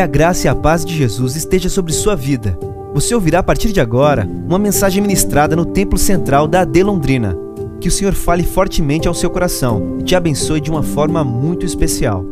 Que 0.00 0.04
a 0.04 0.06
graça 0.06 0.46
e 0.46 0.48
a 0.48 0.54
paz 0.54 0.82
de 0.82 0.96
Jesus 0.96 1.36
esteja 1.36 1.68
sobre 1.68 1.92
sua 1.92 2.16
vida. 2.16 2.58
Você 2.94 3.14
ouvirá 3.14 3.40
a 3.40 3.42
partir 3.42 3.70
de 3.70 3.82
agora 3.82 4.26
uma 4.26 4.58
mensagem 4.58 5.02
ministrada 5.02 5.54
no 5.54 5.66
Templo 5.66 5.98
Central 5.98 6.48
da 6.48 6.62
AD 6.62 6.82
Londrina. 6.82 7.36
Que 7.82 7.88
o 7.88 7.90
Senhor 7.90 8.14
fale 8.14 8.42
fortemente 8.42 9.06
ao 9.06 9.12
seu 9.12 9.28
coração 9.28 9.98
e 10.00 10.02
te 10.02 10.16
abençoe 10.16 10.58
de 10.58 10.70
uma 10.70 10.82
forma 10.82 11.22
muito 11.22 11.66
especial. 11.66 12.24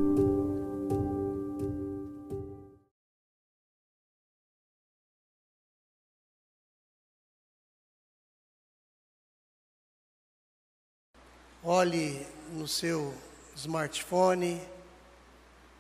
Olhe 11.63 12.27
no 12.57 12.67
seu 12.67 13.13
smartphone 13.55 14.59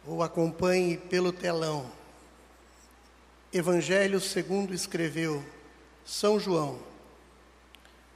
ou 0.08 0.22
acompanhe 0.22 0.96
pelo 0.96 1.30
telão. 1.30 1.92
Evangelho 3.52 4.18
segundo 4.20 4.72
escreveu 4.72 5.44
São 6.04 6.40
João, 6.40 6.78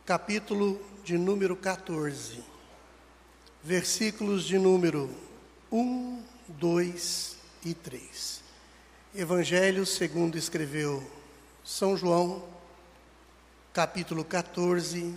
capítulo 0.07 0.81
de 1.05 1.19
número 1.19 1.55
14, 1.55 2.43
versículos 3.63 4.45
de 4.45 4.59
número 4.59 5.11
1, 5.71 6.23
2 6.49 7.37
e 7.67 7.75
3. 7.75 8.43
Evangelho 9.15 9.85
segundo 9.85 10.39
escreveu 10.39 11.07
São 11.63 11.95
João, 11.95 12.43
capítulo 13.75 14.25
14, 14.25 15.15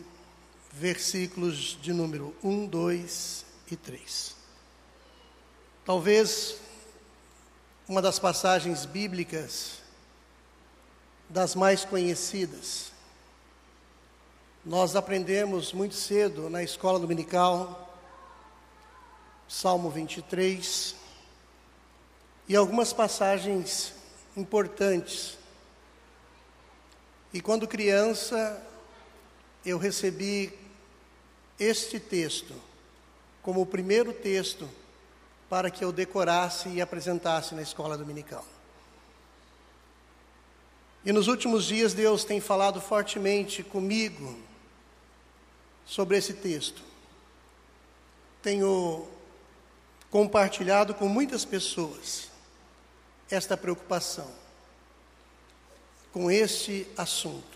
versículos 0.73 1.80
de 1.81 1.94
número 1.94 2.35
1, 2.44 2.66
2 2.67 3.45
e 3.71 3.77
3. 3.77 4.35
Talvez 5.85 6.64
uma 7.88 8.02
das 8.02 8.17
passagens 8.17 8.84
bíblicas 8.85 9.80
das 11.30 11.53
mais 11.53 11.86
conhecidas. 11.86 12.91
Nós 14.66 14.95
aprendemos 14.95 15.72
muito 15.72 15.94
cedo 15.94 16.50
na 16.50 16.63
escola 16.63 17.00
dominical, 17.00 17.95
Salmo 19.47 19.91
23, 19.91 20.95
e 22.47 22.56
algumas 22.56 22.91
passagens 22.91 23.94
importantes. 24.36 25.38
E 27.31 27.39
quando 27.39 27.67
criança, 27.67 28.61
eu 29.63 29.78
recebi 29.78 30.58
este 31.59 32.00
texto 32.00 32.56
como 33.44 33.61
o 33.61 33.66
primeiro 33.66 34.11
texto 34.11 34.67
para 35.49 35.69
que 35.69 35.83
eu 35.83 35.91
decorasse 35.91 36.69
e 36.69 36.81
apresentasse 36.81 37.53
na 37.53 37.61
escola 37.61 37.97
dominical. 37.97 38.45
E 41.05 41.11
nos 41.11 41.27
últimos 41.27 41.65
dias 41.65 41.93
Deus 41.93 42.23
tem 42.23 42.41
falado 42.41 42.81
fortemente 42.81 43.61
comigo 43.61 44.39
sobre 45.85 46.17
esse 46.17 46.33
texto. 46.33 46.81
Tenho 48.41 49.07
compartilhado 50.09 50.95
com 50.95 51.07
muitas 51.07 51.45
pessoas 51.45 52.29
esta 53.29 53.55
preocupação 53.55 54.31
com 56.11 56.31
este 56.31 56.88
assunto. 56.97 57.55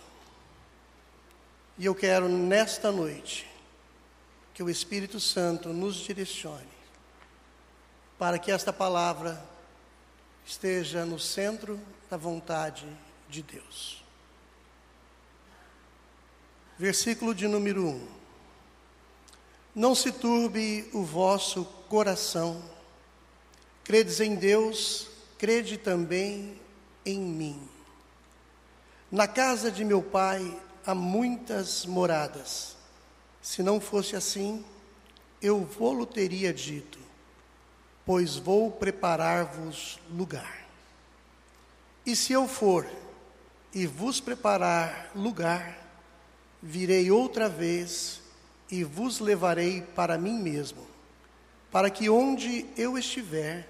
E 1.77 1.85
eu 1.85 1.95
quero 1.95 2.27
nesta 2.27 2.91
noite 2.91 3.49
que 4.53 4.61
o 4.61 4.69
Espírito 4.69 5.19
Santo 5.19 5.69
nos 5.69 5.95
direcione 5.95 6.78
para 8.19 8.37
que 8.37 8.51
esta 8.51 8.73
palavra 8.73 9.41
esteja 10.45 11.05
no 11.05 11.17
centro 11.17 11.79
da 12.09 12.17
vontade 12.17 12.85
de 13.29 13.41
Deus. 13.41 14.03
Versículo 16.77 17.33
de 17.33 17.47
número 17.47 17.87
1. 17.87 18.07
Não 19.73 19.95
se 19.95 20.11
turbe 20.11 20.89
o 20.91 21.01
vosso 21.01 21.63
coração, 21.87 22.61
credes 23.85 24.19
em 24.19 24.35
Deus, 24.35 25.07
crede 25.37 25.77
também 25.77 26.59
em 27.05 27.21
mim. 27.21 27.69
Na 29.09 29.29
casa 29.29 29.71
de 29.71 29.85
meu 29.85 30.03
pai 30.03 30.59
há 30.85 30.93
muitas 30.93 31.85
moradas. 31.85 32.75
Se 33.41 33.63
não 33.63 33.79
fosse 33.79 34.17
assim, 34.17 34.65
eu 35.41 35.63
vou-lo 35.63 36.05
teria 36.05 36.53
dito 36.53 36.98
pois 38.09 38.37
vou 38.37 38.71
preparar-vos 38.71 39.99
lugar. 40.09 40.65
E 42.03 42.15
se 42.15 42.33
eu 42.33 42.47
for 42.47 42.89
e 43.71 43.85
vos 43.85 44.19
preparar 44.19 45.11
lugar, 45.13 45.77
virei 46.59 47.11
outra 47.11 47.47
vez 47.47 48.19
e 48.67 48.83
vos 48.83 49.19
levarei 49.19 49.83
para 49.83 50.17
mim 50.17 50.41
mesmo, 50.41 50.87
para 51.71 51.91
que 51.91 52.09
onde 52.09 52.65
eu 52.75 52.97
estiver, 52.97 53.69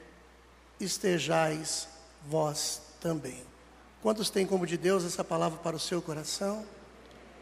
estejais 0.80 1.90
vós 2.26 2.82
também. 3.02 3.44
Quantos 4.02 4.30
têm 4.30 4.48
como 4.48 4.66
de 4.66 4.78
Deus 4.78 5.04
essa 5.04 5.22
palavra 5.22 5.60
para 5.60 5.76
o 5.76 5.80
seu 5.82 6.02
coração? 6.02 6.66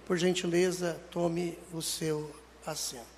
Por 0.07 0.17
gentileza, 0.17 0.99
tome 1.11 1.59
o 1.71 1.79
seu 1.79 2.35
assento. 2.65 3.16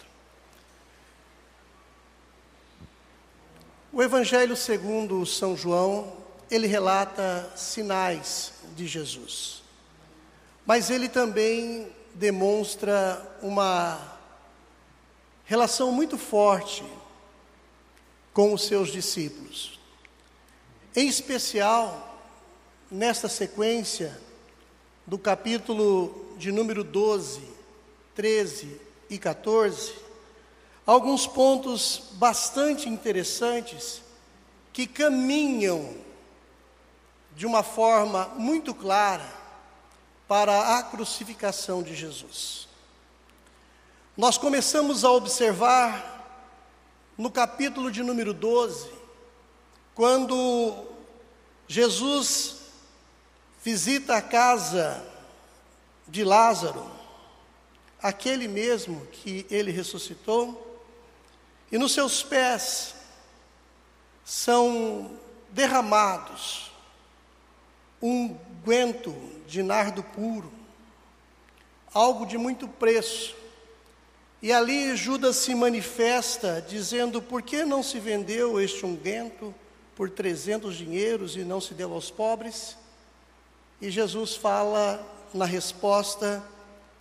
O 3.92 4.04
Evangelho 4.04 4.56
segundo 4.56 5.26
São 5.26 5.58
João, 5.58 6.14
ele 6.52 6.68
relata 6.68 7.52
sinais 7.56 8.54
de 8.76 8.86
Jesus. 8.86 9.64
Mas 10.64 10.92
ele 10.92 11.10
também 11.10 11.92
demonstra 12.14 13.20
uma 13.42 14.20
relação 15.44 15.92
muito 15.92 16.20
forte 16.20 16.86
com 18.32 18.54
os 18.54 18.68
seus 18.68 18.90
discípulos. 18.90 19.80
Em 20.96 21.08
especial, 21.08 22.24
nesta 22.92 23.28
sequência 23.28 24.22
do 25.08 25.18
capítulo 25.18 26.36
de 26.38 26.52
número 26.52 26.84
12, 26.84 27.42
13 28.14 28.80
e 29.10 29.18
14, 29.18 30.09
alguns 30.90 31.28
pontos 31.28 32.02
bastante 32.14 32.90
interessantes 32.90 34.02
que 34.74 34.88
caminham 34.88 35.96
de 37.36 37.46
uma 37.46 37.62
forma 37.62 38.26
muito 38.30 38.74
clara 38.74 39.32
para 40.28 40.80
a 40.80 40.82
crucificação 40.82 41.84
de 41.84 41.96
Jesus. 41.96 42.68
Nós 44.18 44.36
começamos 44.36 45.06
a 45.06 45.12
observar 45.12 46.42
no 47.16 47.30
capítulo 47.30 47.92
de 47.92 48.02
número 48.02 48.34
12, 48.34 48.90
quando 49.94 50.88
Jesus 51.68 52.62
visita 53.64 54.16
a 54.16 54.24
casa 54.24 55.06
de 56.08 56.24
Lázaro, 56.24 56.84
aquele 58.02 58.48
mesmo 58.48 59.06
que 59.12 59.46
ele 59.52 59.70
ressuscitou, 59.70 60.66
e 61.72 61.78
nos 61.78 61.94
seus 61.94 62.24
pés 62.24 62.96
são 64.24 65.18
derramados 65.50 66.72
um 68.02 68.38
guento 68.64 69.16
de 69.48 69.62
nardo 69.62 70.04
puro, 70.04 70.52
algo 71.94 72.26
de 72.26 72.38
muito 72.38 72.68
preço. 72.68 73.36
E 74.42 74.54
ali 74.54 74.96
Judas 74.96 75.36
se 75.38 75.54
manifesta 75.54 76.64
dizendo: 76.68 77.22
por 77.22 77.42
que 77.42 77.66
não 77.66 77.84
se 77.84 78.00
vendeu 78.00 78.60
este 78.60 78.86
unguento 78.86 79.54
por 79.96 80.10
300 80.10 80.76
dinheiros 80.78 81.36
e 81.36 81.44
não 81.44 81.60
se 81.60 81.74
deu 81.74 81.94
aos 81.94 82.10
pobres? 82.10 82.78
E 83.82 83.90
Jesus 83.90 84.36
fala 84.36 85.06
na 85.34 85.46
resposta 85.46 86.44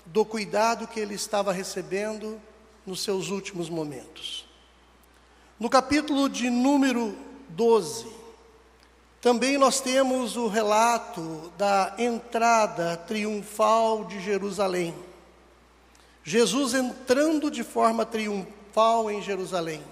do 0.04 0.24
cuidado 0.24 0.88
que 0.88 0.98
ele 0.98 1.14
estava 1.14 1.52
recebendo 1.52 2.40
nos 2.86 3.02
seus 3.02 3.28
últimos 3.28 3.68
momentos. 3.68 4.47
No 5.58 5.68
capítulo 5.68 6.28
de 6.28 6.48
número 6.48 7.16
12, 7.48 8.06
também 9.20 9.58
nós 9.58 9.80
temos 9.80 10.36
o 10.36 10.46
relato 10.46 11.52
da 11.58 11.96
entrada 11.98 12.96
triunfal 12.96 14.04
de 14.04 14.20
Jerusalém. 14.20 14.94
Jesus 16.22 16.74
entrando 16.74 17.50
de 17.50 17.64
forma 17.64 18.06
triunfal 18.06 19.10
em 19.10 19.20
Jerusalém. 19.20 19.82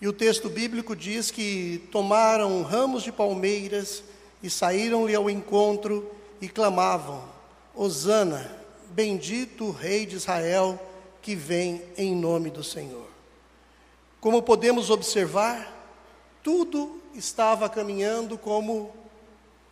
E 0.00 0.06
o 0.06 0.12
texto 0.12 0.48
bíblico 0.48 0.94
diz 0.94 1.32
que 1.32 1.88
tomaram 1.90 2.62
ramos 2.62 3.02
de 3.02 3.10
palmeiras 3.10 4.04
e 4.40 4.48
saíram-lhe 4.48 5.16
ao 5.16 5.28
encontro 5.28 6.08
e 6.40 6.48
clamavam: 6.48 7.24
Hosana, 7.74 8.56
bendito 8.90 9.72
Rei 9.72 10.06
de 10.06 10.14
Israel 10.14 10.80
que 11.20 11.34
vem 11.34 11.82
em 11.96 12.14
nome 12.14 12.50
do 12.50 12.62
Senhor. 12.62 13.15
Como 14.26 14.42
podemos 14.42 14.90
observar, 14.90 15.72
tudo 16.42 17.00
estava 17.14 17.68
caminhando 17.68 18.36
como 18.36 18.92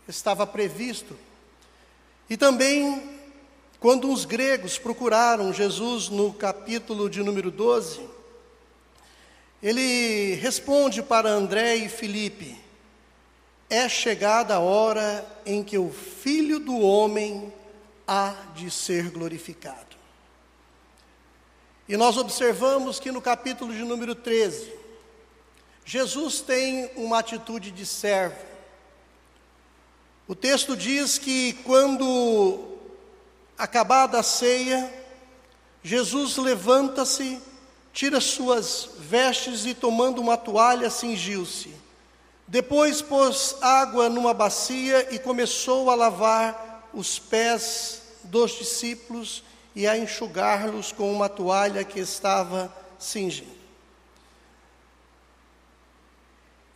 estava 0.07 0.47
previsto. 0.47 1.19
E 2.31 2.37
também, 2.37 3.03
quando 3.81 4.09
os 4.13 4.25
gregos 4.25 4.79
procuraram 4.79 5.53
Jesus 5.53 6.09
no 6.09 6.33
capítulo 6.33 7.11
de 7.11 7.21
número 7.21 7.51
12, 7.51 8.09
ele 9.61 10.35
responde 10.35 11.03
para 11.03 11.29
André 11.29 11.75
e 11.75 11.89
Filipe: 11.89 12.57
É 13.69 13.89
chegada 13.89 14.55
a 14.55 14.61
hora 14.61 15.27
em 15.45 15.65
que 15.65 15.79
o 15.79 15.91
filho 15.91 16.61
do 16.61 16.79
homem 16.79 17.53
há 18.07 18.33
de 18.55 18.71
ser 18.71 19.11
glorificado. 19.11 19.97
E 21.89 21.97
nós 21.97 22.17
observamos 22.17 22.99
que 22.99 23.13
no 23.13 23.21
capítulo 23.21 23.73
de 23.73 23.83
número 23.83 24.15
13, 24.15 24.73
Jesus 25.85 26.41
tem 26.41 26.91
uma 26.97 27.19
atitude 27.19 27.71
de 27.71 27.85
servo. 27.85 28.39
O 30.27 30.35
texto 30.35 30.75
diz 30.75 31.19
que 31.19 31.53
quando 31.65 32.79
acabada 33.59 34.19
a 34.19 34.23
ceia, 34.23 34.93
Jesus 35.83 36.39
levanta-se, 36.39 37.39
tira 37.93 38.19
suas 38.19 38.89
vestes 38.99 39.67
e, 39.67 39.75
tomando 39.75 40.23
uma 40.23 40.39
toalha, 40.39 40.89
cingiu-se. 40.89 41.75
Depois 42.49 43.03
pôs 43.03 43.57
água 43.61 44.09
numa 44.09 44.33
bacia 44.33 45.15
e 45.15 45.19
começou 45.19 45.91
a 45.91 45.95
lavar 45.95 46.89
os 46.95 47.19
pés 47.19 48.01
dos 48.25 48.53
discípulos 48.53 49.43
e 49.75 49.87
a 49.87 49.99
enxugar-los 49.99 50.93
com 50.93 51.13
uma 51.13 51.29
toalha 51.29 51.83
que 51.85 51.99
estava 51.99 52.73
cingindo. 52.99 53.55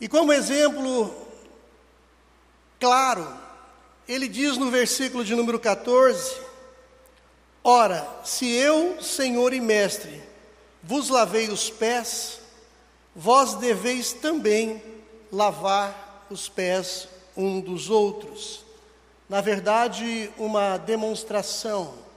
E 0.00 0.08
como 0.08 0.32
exemplo 0.32 1.14
claro, 2.78 3.26
ele 4.06 4.28
diz 4.28 4.56
no 4.56 4.70
versículo 4.70 5.24
de 5.24 5.34
número 5.34 5.58
14: 5.58 6.40
Ora, 7.62 8.08
se 8.24 8.50
eu, 8.50 9.02
Senhor 9.02 9.52
e 9.52 9.60
Mestre, 9.60 10.22
vos 10.82 11.08
lavei 11.08 11.48
os 11.48 11.70
pés, 11.70 12.40
vós 13.14 13.54
deveis 13.54 14.12
também 14.12 14.82
lavar 15.30 16.26
os 16.30 16.48
pés 16.48 17.08
um 17.36 17.60
dos 17.60 17.90
outros. 17.90 18.64
Na 19.28 19.40
verdade, 19.40 20.30
uma 20.38 20.78
demonstração 20.78 22.07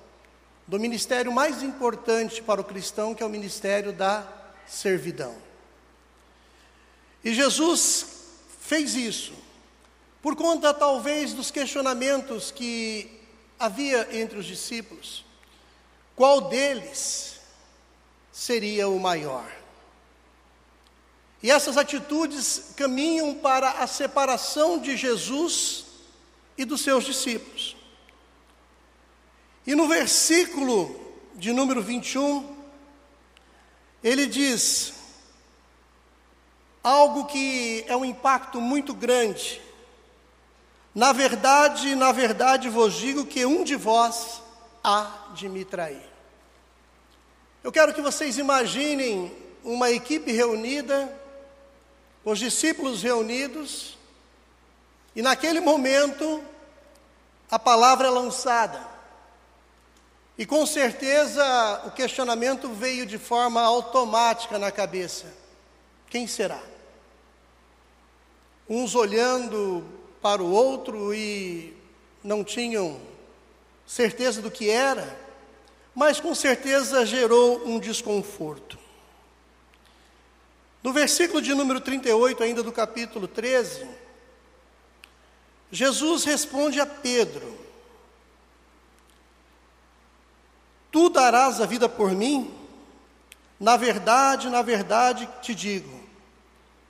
do 0.71 0.79
ministério 0.79 1.33
mais 1.33 1.61
importante 1.61 2.41
para 2.41 2.61
o 2.61 2.63
cristão, 2.63 3.13
que 3.13 3.21
é 3.21 3.25
o 3.25 3.29
ministério 3.29 3.91
da 3.91 4.25
servidão. 4.65 5.35
E 7.21 7.33
Jesus 7.33 8.05
fez 8.61 8.95
isso, 8.95 9.33
por 10.21 10.33
conta 10.33 10.73
talvez 10.73 11.33
dos 11.33 11.51
questionamentos 11.51 12.51
que 12.51 13.19
havia 13.59 14.17
entre 14.17 14.39
os 14.39 14.45
discípulos. 14.45 15.25
Qual 16.15 16.39
deles 16.47 17.41
seria 18.31 18.87
o 18.87 18.97
maior? 18.97 19.51
E 21.43 21.51
essas 21.51 21.75
atitudes 21.75 22.71
caminham 22.77 23.35
para 23.35 23.71
a 23.71 23.87
separação 23.87 24.79
de 24.79 24.95
Jesus 24.95 25.83
e 26.57 26.63
dos 26.63 26.79
seus 26.79 27.03
discípulos. 27.03 27.75
E 29.65 29.75
no 29.75 29.87
versículo 29.87 30.99
de 31.35 31.53
número 31.53 31.81
21, 31.81 32.55
ele 34.03 34.25
diz 34.25 34.93
algo 36.83 37.25
que 37.25 37.85
é 37.87 37.95
um 37.95 38.03
impacto 38.03 38.59
muito 38.59 38.93
grande. 38.93 39.61
Na 40.93 41.13
verdade, 41.13 41.95
na 41.95 42.11
verdade 42.11 42.69
vos 42.69 42.95
digo 42.95 43.25
que 43.25 43.45
um 43.45 43.63
de 43.63 43.75
vós 43.75 44.41
há 44.83 45.29
de 45.33 45.47
me 45.47 45.63
trair. 45.63 46.09
Eu 47.63 47.71
quero 47.71 47.93
que 47.93 48.01
vocês 48.01 48.37
imaginem 48.39 49.31
uma 49.63 49.91
equipe 49.91 50.31
reunida, 50.31 51.15
os 52.25 52.39
discípulos 52.39 53.03
reunidos, 53.03 53.97
e 55.15 55.21
naquele 55.21 55.59
momento 55.59 56.43
a 57.49 57.59
palavra 57.59 58.07
é 58.07 58.09
lançada. 58.09 58.90
E 60.41 60.45
com 60.47 60.65
certeza 60.65 61.83
o 61.85 61.91
questionamento 61.91 62.67
veio 62.69 63.05
de 63.05 63.19
forma 63.19 63.61
automática 63.61 64.57
na 64.57 64.71
cabeça: 64.71 65.31
quem 66.09 66.25
será? 66.25 66.59
Uns 68.67 68.95
olhando 68.95 69.85
para 70.19 70.41
o 70.41 70.51
outro 70.51 71.13
e 71.13 71.77
não 72.23 72.43
tinham 72.43 72.99
certeza 73.85 74.41
do 74.41 74.49
que 74.49 74.67
era, 74.67 75.15
mas 75.93 76.19
com 76.19 76.33
certeza 76.33 77.05
gerou 77.05 77.63
um 77.67 77.77
desconforto. 77.77 78.79
No 80.81 80.91
versículo 80.91 81.39
de 81.39 81.53
número 81.53 81.79
38, 81.79 82.41
ainda 82.41 82.63
do 82.63 82.71
capítulo 82.71 83.27
13, 83.27 83.87
Jesus 85.71 86.23
responde 86.23 86.79
a 86.79 86.85
Pedro: 86.87 87.59
Tu 91.01 91.09
darás 91.09 91.59
a 91.59 91.65
vida 91.65 91.89
por 91.89 92.11
mim? 92.11 92.53
Na 93.59 93.75
verdade, 93.75 94.51
na 94.51 94.61
verdade 94.61 95.27
te 95.41 95.55
digo, 95.55 95.99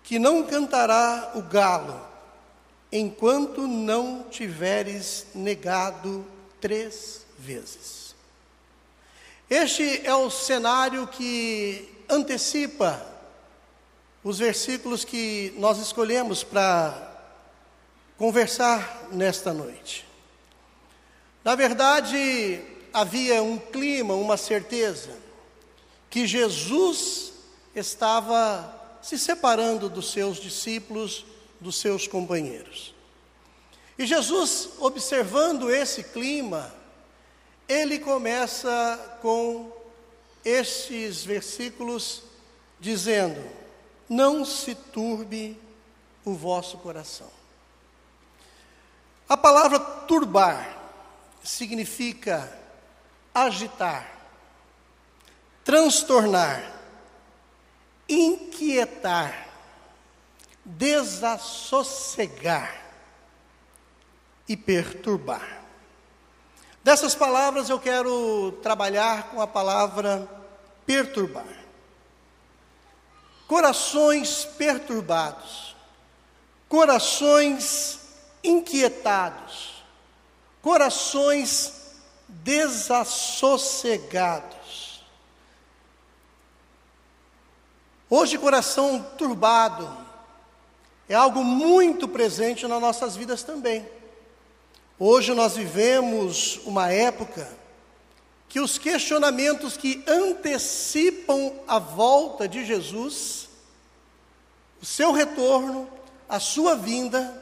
que 0.03 0.19
não 0.19 0.43
cantará 0.43 1.31
o 1.33 1.41
galo, 1.41 1.97
enquanto 2.91 3.65
não 3.65 4.23
tiveres 4.29 5.27
negado 5.33 6.27
três 6.59 7.25
vezes. 7.39 8.13
Este 9.49 10.05
é 10.05 10.13
o 10.13 10.29
cenário 10.29 11.07
que 11.07 12.03
antecipa 12.09 13.01
os 14.21 14.39
versículos 14.39 15.05
que 15.05 15.53
nós 15.57 15.77
escolhemos 15.77 16.43
para 16.43 17.13
conversar 18.17 19.07
nesta 19.09 19.53
noite. 19.53 20.05
Na 21.45 21.55
verdade, 21.55 22.81
havia 22.93 23.41
um 23.41 23.57
clima, 23.57 24.13
uma 24.13 24.38
certeza, 24.38 25.17
que 26.09 26.27
Jesus 26.27 27.33
estava 27.75 28.99
se 29.01 29.17
separando 29.17 29.89
dos 29.89 30.11
seus 30.11 30.38
discípulos, 30.38 31.25
dos 31.59 31.77
seus 31.77 32.07
companheiros. 32.07 32.93
E 33.97 34.06
Jesus, 34.06 34.69
observando 34.80 35.69
esse 35.69 36.04
clima, 36.04 36.73
ele 37.68 37.99
começa 37.99 39.18
com 39.21 39.71
estes 40.44 41.23
versículos 41.23 42.23
dizendo: 42.80 43.42
Não 44.09 44.44
se 44.44 44.75
turbe 44.75 45.57
o 46.25 46.33
vosso 46.33 46.77
coração. 46.80 47.30
A 49.30 49.37
palavra 49.37 49.80
turbar 49.80 50.77
significa 51.44 52.60
agitar, 53.33 54.06
transtornar, 55.64 56.69
inquietar, 58.07 59.47
desassossegar 60.66 62.81
e 64.47 64.56
perturbar. 64.57 65.61
Dessas 66.83 67.14
palavras 67.16 67.69
eu 67.69 67.80
quero 67.80 68.52
trabalhar 68.64 69.30
com 69.30 69.42
a 69.42 69.47
palavra 69.47 70.28
perturbar. 70.85 71.61
Corações 73.47 74.45
perturbados, 74.45 75.76
corações 76.68 78.00
inquietados, 78.44 79.83
corações 80.61 81.81
desassossegados. 82.44 85.04
Hoje, 88.09 88.38
coração 88.38 89.06
turbado 89.18 89.90
é 91.07 91.16
algo 91.16 91.44
muito 91.44 92.07
presente 92.07 92.68
nas 92.68 92.81
nossas 92.81 93.16
vidas 93.16 93.44
também. 93.44 93.88
Hoje 94.97 95.33
nós 95.33 95.56
vivemos 95.56 96.59
uma 96.66 96.92
época 96.92 97.47
que 98.47 98.59
os 98.59 98.78
questionamentos 98.78 99.78
que 99.78 100.04
antecipam 100.07 101.54
a 101.68 101.80
volta 101.80 102.47
de 102.47 102.66
Jesus, 102.66 103.50
o 104.81 104.85
seu 104.85 105.11
retorno, 105.11 105.88
a 106.28 106.40
sua 106.40 106.76
vinda, 106.76 107.42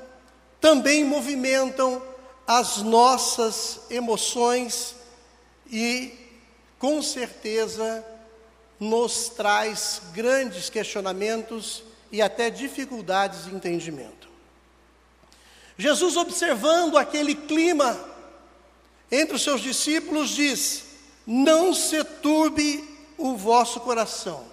também 0.62 1.04
movimentam 1.04 2.09
as 2.50 2.78
nossas 2.78 3.82
emoções 3.92 4.96
e, 5.70 6.12
com 6.80 7.00
certeza, 7.00 8.04
nos 8.80 9.30
traz 9.30 10.02
grandes 10.14 10.68
questionamentos 10.68 11.84
e 12.12 12.24
até 12.24 12.50
dificuldades 12.50 13.46
de 13.46 13.54
entendimento. 13.54 14.28
Jesus, 15.78 16.18
observando 16.18 16.98
aquele 16.98 17.36
clima 17.36 18.04
entre 19.12 19.36
os 19.36 19.44
seus 19.44 19.62
discípulos, 19.62 20.32
diz: 20.32 20.86
Não 21.28 21.72
se 21.72 22.04
turbe 22.04 22.84
o 23.16 23.38
vosso 23.38 23.80
coração. 23.82 24.44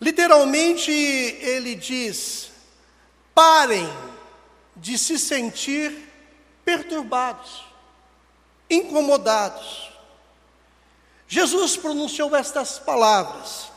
Literalmente, 0.00 0.90
ele 0.90 1.76
diz: 1.76 2.50
parem 3.32 3.88
de 4.74 4.98
se 4.98 5.16
sentir 5.16 6.05
perturbados, 6.66 7.64
incomodados. 8.68 9.88
Jesus 11.28 11.76
pronunciou 11.76 12.34
estas 12.34 12.76
palavras 12.76 13.70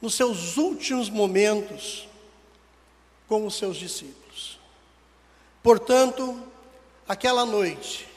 nos 0.00 0.14
seus 0.14 0.56
últimos 0.56 1.10
momentos 1.10 2.08
com 3.28 3.46
os 3.46 3.54
seus 3.56 3.76
discípulos. 3.76 4.58
Portanto, 5.62 6.42
aquela 7.06 7.44
noite, 7.44 8.08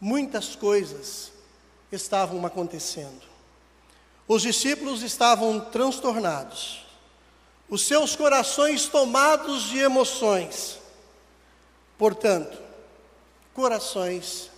muitas 0.00 0.54
coisas 0.54 1.32
estavam 1.90 2.46
acontecendo. 2.46 3.22
Os 4.28 4.42
discípulos 4.42 5.02
estavam 5.02 5.58
transtornados, 5.58 6.84
os 7.68 7.82
seus 7.82 8.14
corações 8.14 8.86
tomados 8.86 9.64
de 9.64 9.78
emoções, 9.78 10.83
portanto, 11.98 12.56
corações 13.52 14.50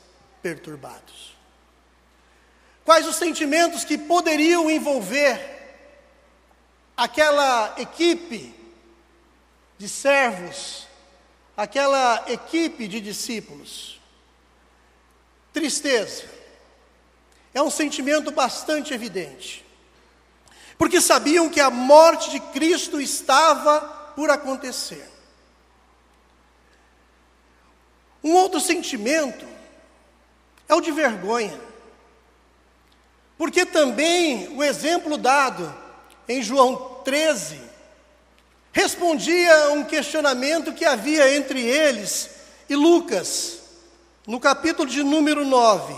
perturbados. 0.43 1.37
Quais 2.85 3.07
os 3.07 3.17
sentimentos 3.17 3.85
que 3.85 3.99
poderiam 3.99 4.71
envolver 4.71 5.55
aquela 6.97 7.75
equipe 7.79 8.55
de 9.77 9.89
servos, 9.89 10.87
aquela 11.57 12.25
equipe 12.29 12.87
de 12.87 13.01
discípulos? 13.01 14.01
Tristeza. 15.53 16.25
É 17.53 17.61
um 17.61 17.71
sentimento 17.71 18.31
bastante 18.31 18.95
evidente. 18.95 19.65
Porque 20.79 21.01
sabiam 21.01 21.49
que 21.49 21.61
a 21.61 21.71
morte 21.71 22.31
de 22.31 22.39
Cristo 22.39 23.01
estava 23.01 23.81
por 24.15 24.31
acontecer. 24.31 25.16
Um 28.27 28.35
outro 28.35 28.61
sentimento 28.61 29.47
é 30.69 30.75
o 30.75 30.81
de 30.81 30.91
vergonha. 30.91 31.61
Porque 33.39 33.65
também 33.65 34.49
o 34.49 34.65
exemplo 34.65 35.17
dado 35.17 35.73
em 36.29 36.43
João 36.43 37.03
13 37.05 37.61
respondia 38.73 39.67
a 39.67 39.73
um 39.75 39.85
questionamento 39.85 40.73
que 40.73 40.85
havia 40.85 41.37
entre 41.37 41.61
eles 41.61 42.31
e 42.69 42.75
Lucas, 42.75 43.61
no 44.27 44.41
capítulo 44.41 44.91
de 44.91 45.05
número 45.05 45.45
9 45.45 45.95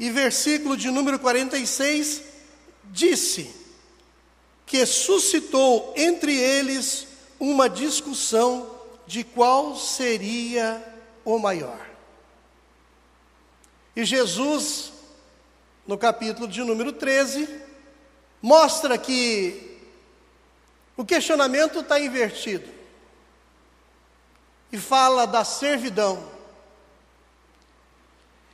e 0.00 0.10
versículo 0.10 0.76
de 0.76 0.90
número 0.90 1.20
46, 1.20 2.22
disse 2.86 3.48
que 4.66 4.84
suscitou 4.84 5.94
entre 5.96 6.36
eles 6.36 7.06
uma 7.38 7.70
discussão 7.70 8.68
de 9.06 9.22
qual 9.22 9.76
seria 9.76 10.89
o 11.24 11.38
maior. 11.38 11.88
E 13.94 14.04
Jesus, 14.04 14.92
no 15.86 15.98
capítulo 15.98 16.46
de 16.46 16.62
número 16.62 16.92
13, 16.92 17.48
mostra 18.40 18.96
que 18.96 19.78
o 20.96 21.04
questionamento 21.04 21.80
está 21.80 21.98
invertido 21.98 22.70
e 24.72 24.78
fala 24.78 25.26
da 25.26 25.44
servidão. 25.44 26.22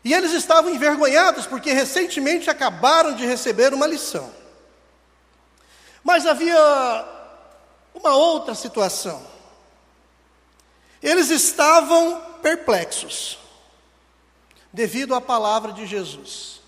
E 0.02 0.14
eles 0.14 0.32
estavam 0.32 0.73
envergonhados 0.73 1.46
porque 1.46 1.73
recentemente 1.73 2.49
acabaram 2.49 3.14
de 3.14 3.26
receber 3.26 3.75
uma 3.75 3.87
lição. 3.87 4.32
Mas 6.02 6.25
havia 6.25 6.56
uma 7.92 8.14
outra 8.14 8.54
situação. 8.54 9.26
Eles 11.02 11.30
estavam 11.30 12.23
perplexos 12.46 13.40
devido 14.72 15.16
à 15.16 15.20
palavra 15.20 15.72
de 15.72 15.84
Jesus. 15.84 16.60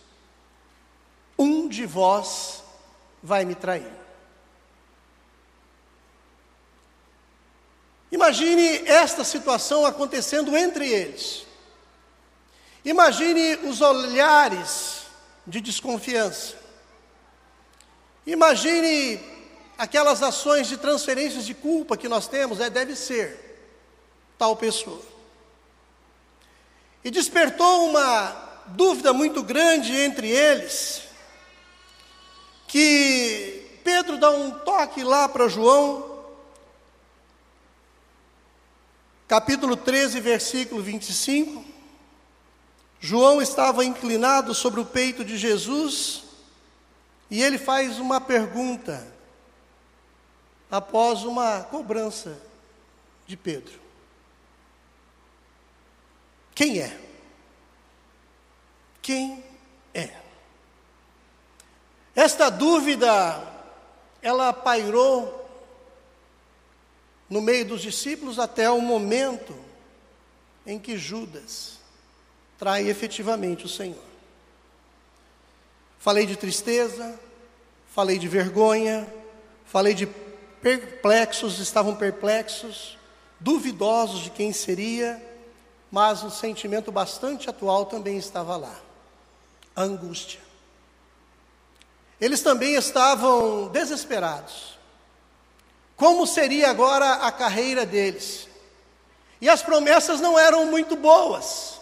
Um 1.39 1.69
de 1.69 1.87
vós 1.87 2.65
vai 3.23 3.45
me 3.45 3.55
trair. 3.55 3.93
Imagine 8.11 8.89
esta 8.89 9.23
situação 9.23 9.87
acontecendo 9.87 10.57
entre 10.57 10.89
eles. 10.89 11.47
Imagine 12.85 13.69
os 13.69 13.81
olhares 13.81 15.03
de 15.47 15.61
desconfiança. 15.61 16.57
Imagine 18.27 19.21
aquelas 19.77 20.25
ações 20.25 20.67
de 20.67 20.77
transferências 20.77 21.47
de 21.47 21.55
culpa 21.55 21.97
que 21.97 22.09
nós 22.09 22.27
temos, 22.27 22.59
é, 22.59 22.69
deve 22.69 22.97
ser 22.97 23.61
tal 24.37 24.57
pessoa. 24.57 25.18
E 27.09 27.11
despertou 27.11 27.89
uma 27.89 28.37
dúvida 28.67 29.15
muito 29.15 29.43
grande 29.43 29.97
entre 29.97 30.29
eles, 30.29 31.05
que 32.67 33.81
Pedro 33.83 34.19
dá 34.19 34.31
um 34.31 34.51
toque 34.51 35.03
lá 35.03 35.27
para 35.27 35.49
João, 35.49 36.27
capítulo 39.27 39.75
13, 39.75 40.21
versículo 40.21 40.83
25. 40.83 41.65
João 43.01 43.41
estava 43.41 43.87
inclinado 43.87 44.55
sobre 44.55 44.79
o 44.79 44.85
peito 44.85 45.25
de 45.25 45.39
Jesus 45.39 46.25
e 47.31 47.43
ele 47.43 47.57
faz 47.57 47.99
uma 47.99 48.21
pergunta 48.21 49.11
após 50.71 51.23
uma 51.23 51.63
cobrança 51.63 52.39
de 53.27 53.35
Pedro. 53.35 53.88
Quem 56.59 56.81
é? 56.81 56.99
Quem 59.01 59.45
é? 59.95 60.11
Esta 62.17 62.51
dúvida, 62.51 63.41
ela 64.21 64.53
pairou 64.53 65.49
no 67.31 67.41
meio 67.41 67.65
dos 67.65 67.81
discípulos 67.81 68.41
até 68.41 68.69
o 68.69 68.81
momento 68.81 69.55
em 70.67 70.81
que 70.81 70.99
Judas 70.99 71.79
trai 72.59 72.89
efetivamente 72.89 73.65
o 73.65 73.69
Senhor. 73.69 74.03
Falei 76.01 76.27
de 76.27 76.35
tristeza, 76.35 77.21
falei 77.95 78.19
de 78.19 78.27
vergonha, 78.27 79.07
falei 79.65 79.95
de 79.95 80.09
perplexos, 80.61 81.61
estavam 81.61 81.95
perplexos, 81.95 82.99
duvidosos 83.39 84.23
de 84.23 84.31
quem 84.31 84.53
seria, 84.53 85.28
mas 85.91 86.23
um 86.23 86.31
sentimento 86.31 86.93
bastante 86.93 87.49
atual 87.49 87.87
também 87.87 88.17
estava 88.17 88.57
lá: 88.57 88.75
a 89.75 89.83
angústia. 89.83 90.41
Eles 92.21 92.43
também 92.43 92.75
estavam 92.75 93.69
desesperados. 93.69 94.77
Como 95.97 96.27
seria 96.27 96.71
agora 96.71 97.15
a 97.15 97.33
carreira 97.33 97.87
deles? 97.87 98.49
E 99.41 99.49
as 99.49 99.63
promessas 99.63 100.21
não 100.21 100.39
eram 100.39 100.67
muito 100.67 100.97
boas. 100.97 101.81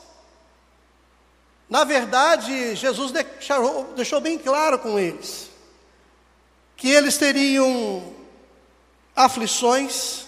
Na 1.68 1.84
verdade, 1.84 2.76
Jesus 2.76 3.10
deixou, 3.12 3.84
deixou 3.94 4.20
bem 4.20 4.38
claro 4.38 4.78
com 4.78 4.98
eles 4.98 5.50
que 6.76 6.90
eles 6.90 7.16
teriam 7.16 8.14
aflições, 9.14 10.26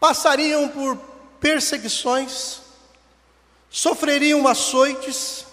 passariam 0.00 0.68
por 0.68 0.96
perseguições, 1.40 2.60
sofreriam 3.70 4.46
açoites, 4.46 5.46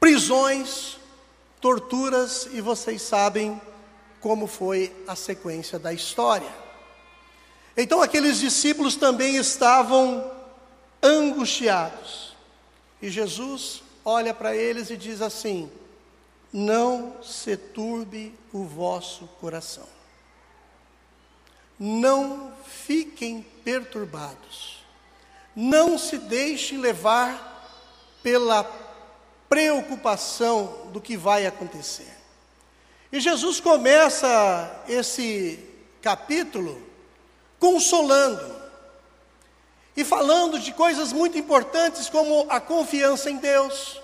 prisões, 0.00 0.96
torturas, 1.60 2.48
e 2.52 2.60
vocês 2.60 3.02
sabem 3.02 3.60
como 4.20 4.46
foi 4.46 4.94
a 5.06 5.14
sequência 5.14 5.78
da 5.78 5.92
história. 5.92 6.52
Então 7.76 8.00
aqueles 8.00 8.38
discípulos 8.38 8.96
também 8.96 9.36
estavam 9.36 10.30
angustiados. 11.02 12.34
E 13.02 13.10
Jesus 13.10 13.82
olha 14.04 14.32
para 14.32 14.56
eles 14.56 14.88
e 14.88 14.96
diz 14.96 15.20
assim: 15.20 15.70
Não 16.52 17.22
se 17.22 17.56
turbe 17.56 18.34
o 18.52 18.64
vosso 18.64 19.26
coração. 19.40 19.95
Não 21.78 22.52
fiquem 22.64 23.44
perturbados. 23.64 24.84
Não 25.54 25.98
se 25.98 26.18
deixem 26.18 26.78
levar 26.78 27.54
pela 28.22 28.64
preocupação 29.48 30.88
do 30.92 31.00
que 31.00 31.16
vai 31.16 31.46
acontecer. 31.46 32.16
E 33.12 33.20
Jesus 33.20 33.60
começa 33.60 34.84
esse 34.88 35.58
capítulo 36.02 36.82
consolando 37.58 38.56
e 39.96 40.04
falando 40.04 40.58
de 40.58 40.72
coisas 40.72 41.12
muito 41.12 41.38
importantes 41.38 42.08
como 42.08 42.46
a 42.50 42.60
confiança 42.60 43.30
em 43.30 43.36
Deus, 43.36 44.00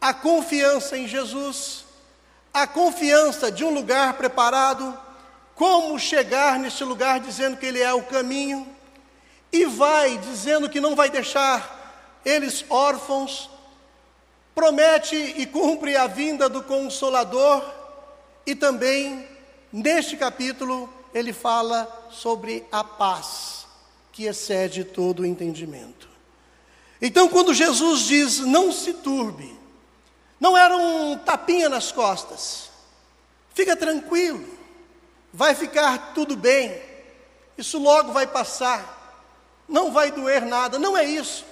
a 0.00 0.14
confiança 0.14 0.96
em 0.96 1.06
Jesus, 1.06 1.84
a 2.52 2.66
confiança 2.66 3.52
de 3.52 3.64
um 3.64 3.74
lugar 3.74 4.14
preparado, 4.14 4.98
como 5.56 5.98
chegar 5.98 6.58
neste 6.58 6.84
lugar 6.84 7.18
dizendo 7.18 7.56
que 7.56 7.66
Ele 7.66 7.80
é 7.80 7.92
o 7.92 8.02
caminho, 8.02 8.76
e 9.52 9.64
vai 9.64 10.18
dizendo 10.18 10.68
que 10.68 10.80
não 10.80 10.94
vai 10.94 11.08
deixar 11.10 12.20
eles 12.24 12.64
órfãos, 12.68 13.48
promete 14.54 15.16
e 15.16 15.46
cumpre 15.46 15.96
a 15.96 16.06
vinda 16.06 16.48
do 16.48 16.62
Consolador, 16.62 17.64
e 18.44 18.54
também, 18.54 19.26
neste 19.72 20.16
capítulo, 20.16 20.92
ele 21.14 21.32
fala 21.32 22.08
sobre 22.10 22.64
a 22.70 22.84
paz, 22.84 23.66
que 24.12 24.24
excede 24.24 24.84
todo 24.84 25.20
o 25.20 25.26
entendimento. 25.26 26.08
Então, 27.00 27.28
quando 27.28 27.54
Jesus 27.54 28.00
diz 28.00 28.40
não 28.40 28.72
se 28.72 28.92
turbe, 28.92 29.58
não 30.38 30.56
era 30.56 30.76
um 30.76 31.16
tapinha 31.16 31.68
nas 31.68 31.90
costas. 31.90 32.70
Fica 33.54 33.74
tranquilo, 33.74 34.55
vai 35.36 35.54
ficar 35.54 36.14
tudo 36.14 36.34
bem, 36.34 36.80
isso 37.58 37.78
logo 37.78 38.10
vai 38.10 38.26
passar, 38.26 39.20
não 39.68 39.92
vai 39.92 40.10
doer 40.10 40.46
nada, 40.46 40.78
não 40.78 40.96
é 40.96 41.04
isso. 41.04 41.44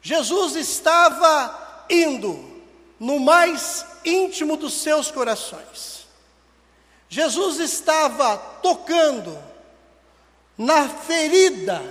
Jesus 0.00 0.56
estava 0.56 1.84
indo 1.90 2.62
no 2.98 3.20
mais 3.20 3.84
íntimo 4.02 4.56
dos 4.56 4.80
seus 4.80 5.10
corações. 5.10 6.06
Jesus 7.06 7.58
estava 7.58 8.38
tocando 8.62 9.38
na 10.56 10.88
ferida 10.88 11.82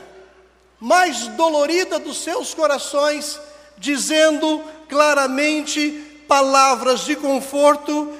mais 0.79 1.27
dolorida 1.27 2.00
dos 2.00 2.17
seus 2.17 2.55
corações, 2.55 3.39
dizendo 3.77 4.63
claramente 4.88 6.24
palavras 6.27 7.01
de 7.01 7.15
conforto 7.15 8.18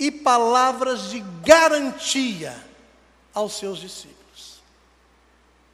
e 0.00 0.10
palavras 0.10 1.10
de 1.10 1.20
garantia 1.44 2.56
aos 3.34 3.52
seus 3.52 3.78
discípulos. 3.78 4.62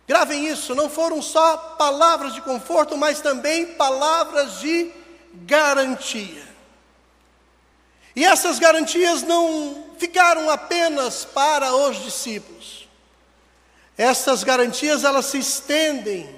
Gravem 0.06 0.48
isso, 0.48 0.74
não 0.74 0.90
foram 0.90 1.22
só 1.22 1.56
palavras 1.56 2.34
de 2.34 2.40
conforto, 2.40 2.96
mas 2.96 3.20
também 3.20 3.74
palavras 3.74 4.58
de 4.58 4.92
garantia. 5.32 6.44
E 8.16 8.24
essas 8.24 8.58
garantias 8.58 9.22
não 9.22 9.86
ficaram 9.96 10.50
apenas 10.50 11.24
para 11.24 11.72
os 11.72 12.02
discípulos. 12.02 12.88
Essas 13.96 14.42
garantias 14.42 15.04
elas 15.04 15.26
se 15.26 15.38
estendem 15.38 16.28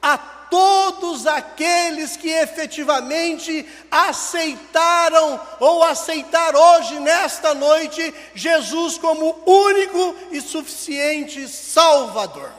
a 0.00 0.16
todos 0.52 1.26
aqueles 1.26 2.14
que 2.14 2.28
efetivamente 2.28 3.66
aceitaram 3.90 5.40
ou 5.58 5.82
aceitar 5.82 6.54
hoje, 6.54 7.00
nesta 7.00 7.54
noite, 7.54 8.14
Jesus 8.34 8.98
como 8.98 9.42
único 9.46 10.14
e 10.30 10.42
suficiente 10.42 11.48
Salvador. 11.48 12.52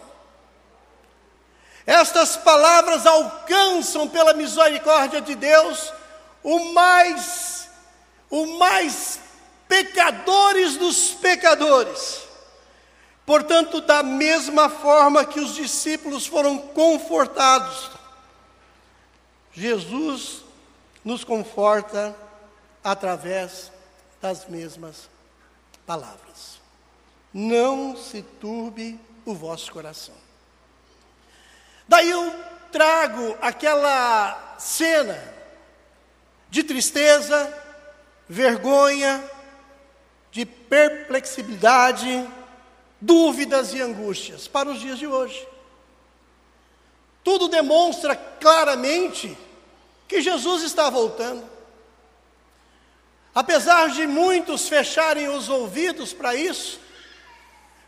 Estas 1.85 2.35
palavras 2.35 3.05
alcançam 3.05 4.07
pela 4.07 4.33
misericórdia 4.33 5.21
de 5.21 5.35
Deus 5.35 5.93
o 6.41 6.73
mais 6.73 7.69
o 8.27 8.57
mais 8.57 9.19
pecadores 9.67 10.77
dos 10.77 11.09
pecadores. 11.11 12.23
Portanto, 13.25 13.79
da 13.79 14.03
mesma 14.03 14.69
forma 14.69 15.25
que 15.25 15.39
os 15.39 15.55
discípulos 15.55 16.25
foram 16.25 16.57
confortados, 16.57 17.91
Jesus 19.53 20.43
nos 21.05 21.23
conforta 21.23 22.15
através 22.83 23.71
das 24.21 24.47
mesmas 24.47 25.09
palavras. 25.85 26.59
Não 27.33 27.95
se 27.95 28.21
turbe 28.21 28.99
o 29.25 29.33
vosso 29.33 29.71
coração. 29.71 30.15
Daí 31.87 32.09
eu 32.09 32.33
trago 32.71 33.37
aquela 33.41 34.55
cena 34.57 35.33
de 36.49 36.63
tristeza, 36.63 37.51
vergonha, 38.27 39.23
de 40.31 40.45
perplexidade, 40.45 42.27
dúvidas 43.03 43.73
e 43.73 43.81
angústias 43.81 44.47
para 44.47 44.69
os 44.69 44.79
dias 44.79 44.97
de 44.97 45.05
hoje. 45.05 45.45
Tudo 47.23 47.49
demonstra 47.49 48.15
claramente 48.15 49.37
que 50.07 50.21
Jesus 50.21 50.63
está 50.63 50.89
voltando. 50.89 51.43
Apesar 53.35 53.89
de 53.89 54.07
muitos 54.07 54.69
fecharem 54.69 55.27
os 55.27 55.49
ouvidos 55.49 56.13
para 56.13 56.35
isso, 56.35 56.79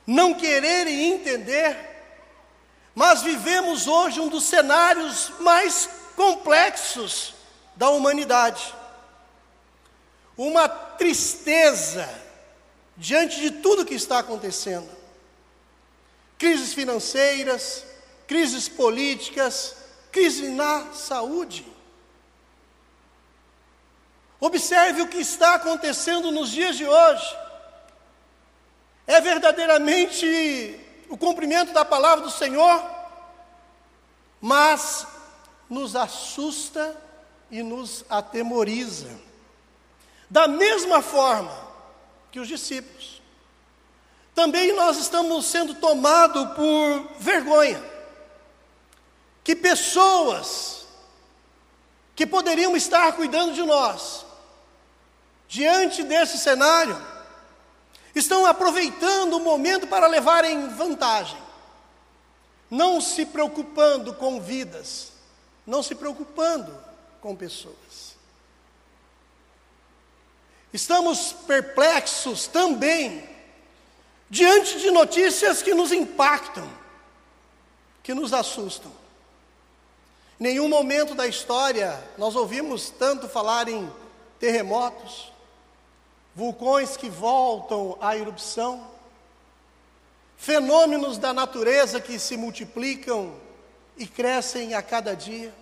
não 0.05 0.33
quererem 0.33 1.13
entender, 1.13 1.77
mas 2.93 3.21
vivemos 3.21 3.87
hoje 3.87 4.19
um 4.19 4.27
dos 4.27 4.43
cenários 4.43 5.31
mais 5.39 5.89
complexos 6.15 7.33
da 7.75 7.89
humanidade. 7.89 8.73
Uma 10.37 10.67
tristeza 10.67 12.09
diante 12.97 13.39
de 13.39 13.51
tudo 13.51 13.85
que 13.85 13.95
está 13.95 14.19
acontecendo 14.19 14.94
crises 16.37 16.73
financeiras, 16.73 17.85
crises 18.27 18.67
políticas, 18.67 19.75
crise 20.11 20.49
na 20.49 20.91
saúde. 20.93 21.65
Observe 24.39 25.01
o 25.01 25.07
que 25.07 25.17
está 25.17 25.55
acontecendo 25.55 26.31
nos 26.31 26.51
dias 26.51 26.77
de 26.77 26.85
hoje. 26.85 27.37
É 29.07 29.21
verdadeiramente 29.21 30.79
o 31.09 31.17
cumprimento 31.17 31.71
da 31.73 31.85
palavra 31.85 32.23
do 32.25 32.31
Senhor, 32.31 32.83
mas 34.41 35.07
nos 35.69 35.95
assusta 35.95 36.95
e 37.49 37.63
nos 37.63 38.03
atemoriza. 38.09 39.09
Da 40.29 40.47
mesma 40.47 41.01
forma 41.01 41.65
que 42.31 42.39
os 42.39 42.47
discípulos 42.47 43.14
também 44.35 44.73
nós 44.73 44.97
estamos 44.97 45.45
sendo 45.45 45.73
tomados 45.75 46.53
por 46.53 47.07
vergonha. 47.17 47.81
Que 49.41 49.55
pessoas 49.55 50.85
que 52.13 52.27
poderiam 52.27 52.75
estar 52.75 53.13
cuidando 53.13 53.53
de 53.53 53.63
nós, 53.63 54.25
diante 55.47 56.03
desse 56.03 56.37
cenário, 56.37 57.01
estão 58.13 58.45
aproveitando 58.45 59.33
o 59.33 59.39
momento 59.39 59.87
para 59.87 60.07
levarem 60.07 60.67
vantagem, 60.69 61.41
não 62.69 62.99
se 62.99 63.25
preocupando 63.25 64.13
com 64.13 64.41
vidas, 64.41 65.13
não 65.65 65.81
se 65.81 65.95
preocupando 65.95 66.77
com 67.21 67.35
pessoas. 67.35 68.15
Estamos 70.73 71.31
perplexos 71.31 72.47
também 72.47 73.34
diante 74.29 74.79
de 74.79 74.91
notícias 74.91 75.61
que 75.61 75.73
nos 75.73 75.91
impactam, 75.91 76.67
que 78.01 78.13
nos 78.13 78.33
assustam. 78.33 78.91
Em 80.39 80.43
nenhum 80.43 80.67
momento 80.67 81.15
da 81.15 81.27
história 81.27 82.03
nós 82.17 82.35
ouvimos 82.35 82.89
tanto 82.89 83.29
falar 83.29 83.67
em 83.67 83.91
terremotos, 84.39 85.31
vulcões 86.35 86.97
que 86.97 87.09
voltam 87.09 87.97
à 88.01 88.17
erupção, 88.17 88.85
fenômenos 90.37 91.17
da 91.17 91.31
natureza 91.31 92.01
que 92.01 92.19
se 92.19 92.35
multiplicam 92.35 93.33
e 93.95 94.05
crescem 94.05 94.73
a 94.73 94.81
cada 94.81 95.15
dia, 95.15 95.53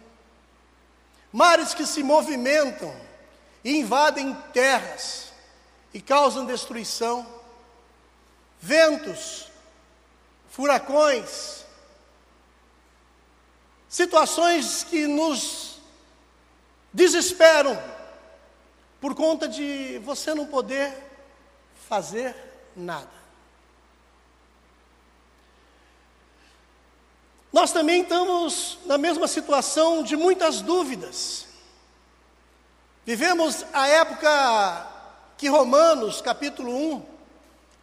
mares 1.32 1.74
que 1.74 1.86
se 1.86 2.02
movimentam 2.02 2.94
e 3.64 3.78
invadem 3.78 4.34
terras 4.52 5.32
e 5.94 6.02
causam 6.02 6.46
destruição 6.46 7.43
ventos, 8.64 9.52
furacões, 10.50 11.66
situações 13.90 14.86
que 14.86 15.06
nos 15.06 15.80
desesperam 16.94 17.78
por 19.02 19.14
conta 19.16 19.50
de 19.50 20.00
você 20.00 20.34
não 20.34 20.46
poder 20.46 20.96
fazer 21.90 22.34
nada. 22.74 23.12
Nós 27.52 27.74
também 27.74 28.04
estamos 28.04 28.80
na 28.86 28.98
mesma 28.98 29.28
situação 29.28 30.04
de 30.04 30.16
muitas 30.16 30.62
dúvidas. 30.62 31.48
Vivemos 33.06 33.66
a 33.74 33.90
época 33.90 34.88
que 35.38 35.50
Romanos, 35.50 36.22
capítulo 36.22 36.74
1, 36.74 37.13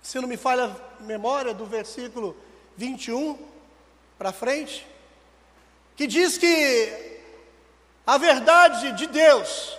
se 0.02 0.20
não 0.20 0.28
me 0.28 0.36
falha 0.36 0.64
a 0.98 1.02
memória, 1.02 1.52
do 1.52 1.66
versículo 1.66 2.36
21 2.76 3.38
para 4.18 4.32
frente, 4.32 4.86
que 5.96 6.06
diz 6.06 6.38
que 6.38 7.20
a 8.06 8.16
verdade 8.18 8.92
de 8.92 9.06
Deus, 9.06 9.78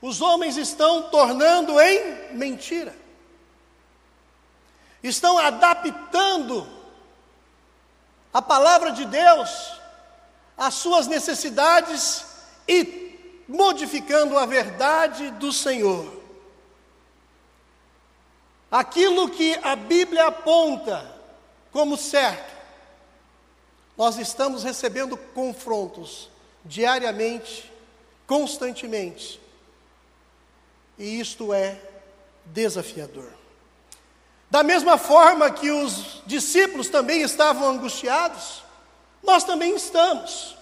os 0.00 0.20
homens 0.20 0.56
estão 0.56 1.10
tornando 1.10 1.80
em 1.80 2.32
mentira, 2.32 2.94
estão 5.02 5.38
adaptando 5.38 6.66
a 8.32 8.40
palavra 8.40 8.92
de 8.92 9.04
Deus 9.04 9.72
às 10.56 10.74
suas 10.74 11.06
necessidades 11.06 12.24
e 12.66 13.44
modificando 13.48 14.38
a 14.38 14.46
verdade 14.46 15.30
do 15.32 15.52
Senhor. 15.52 16.19
Aquilo 18.70 19.28
que 19.28 19.58
a 19.62 19.74
Bíblia 19.74 20.28
aponta 20.28 21.14
como 21.72 21.96
certo, 21.96 22.54
nós 23.96 24.16
estamos 24.16 24.62
recebendo 24.62 25.16
confrontos 25.16 26.30
diariamente, 26.64 27.70
constantemente, 28.26 29.40
e 30.98 31.18
isto 31.18 31.52
é 31.52 31.80
desafiador. 32.46 33.30
Da 34.50 34.62
mesma 34.62 34.98
forma 34.98 35.50
que 35.50 35.70
os 35.70 36.22
discípulos 36.26 36.88
também 36.88 37.22
estavam 37.22 37.68
angustiados, 37.68 38.62
nós 39.22 39.44
também 39.44 39.74
estamos. 39.74 40.56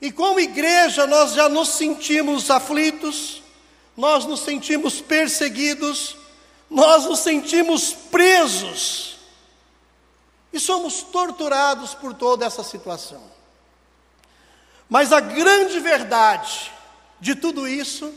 E 0.00 0.12
como 0.12 0.40
igreja, 0.40 1.06
nós 1.06 1.32
já 1.32 1.48
nos 1.48 1.70
sentimos 1.70 2.50
aflitos, 2.50 3.42
nós 3.96 4.24
nos 4.24 4.40
sentimos 4.40 5.00
perseguidos, 5.00 6.16
nós 6.74 7.04
nos 7.04 7.20
sentimos 7.20 7.92
presos 7.92 9.16
e 10.52 10.58
somos 10.58 11.02
torturados 11.02 11.94
por 11.94 12.12
toda 12.12 12.44
essa 12.44 12.64
situação. 12.64 13.22
Mas 14.88 15.12
a 15.12 15.20
grande 15.20 15.78
verdade 15.78 16.72
de 17.20 17.36
tudo 17.36 17.68
isso 17.68 18.12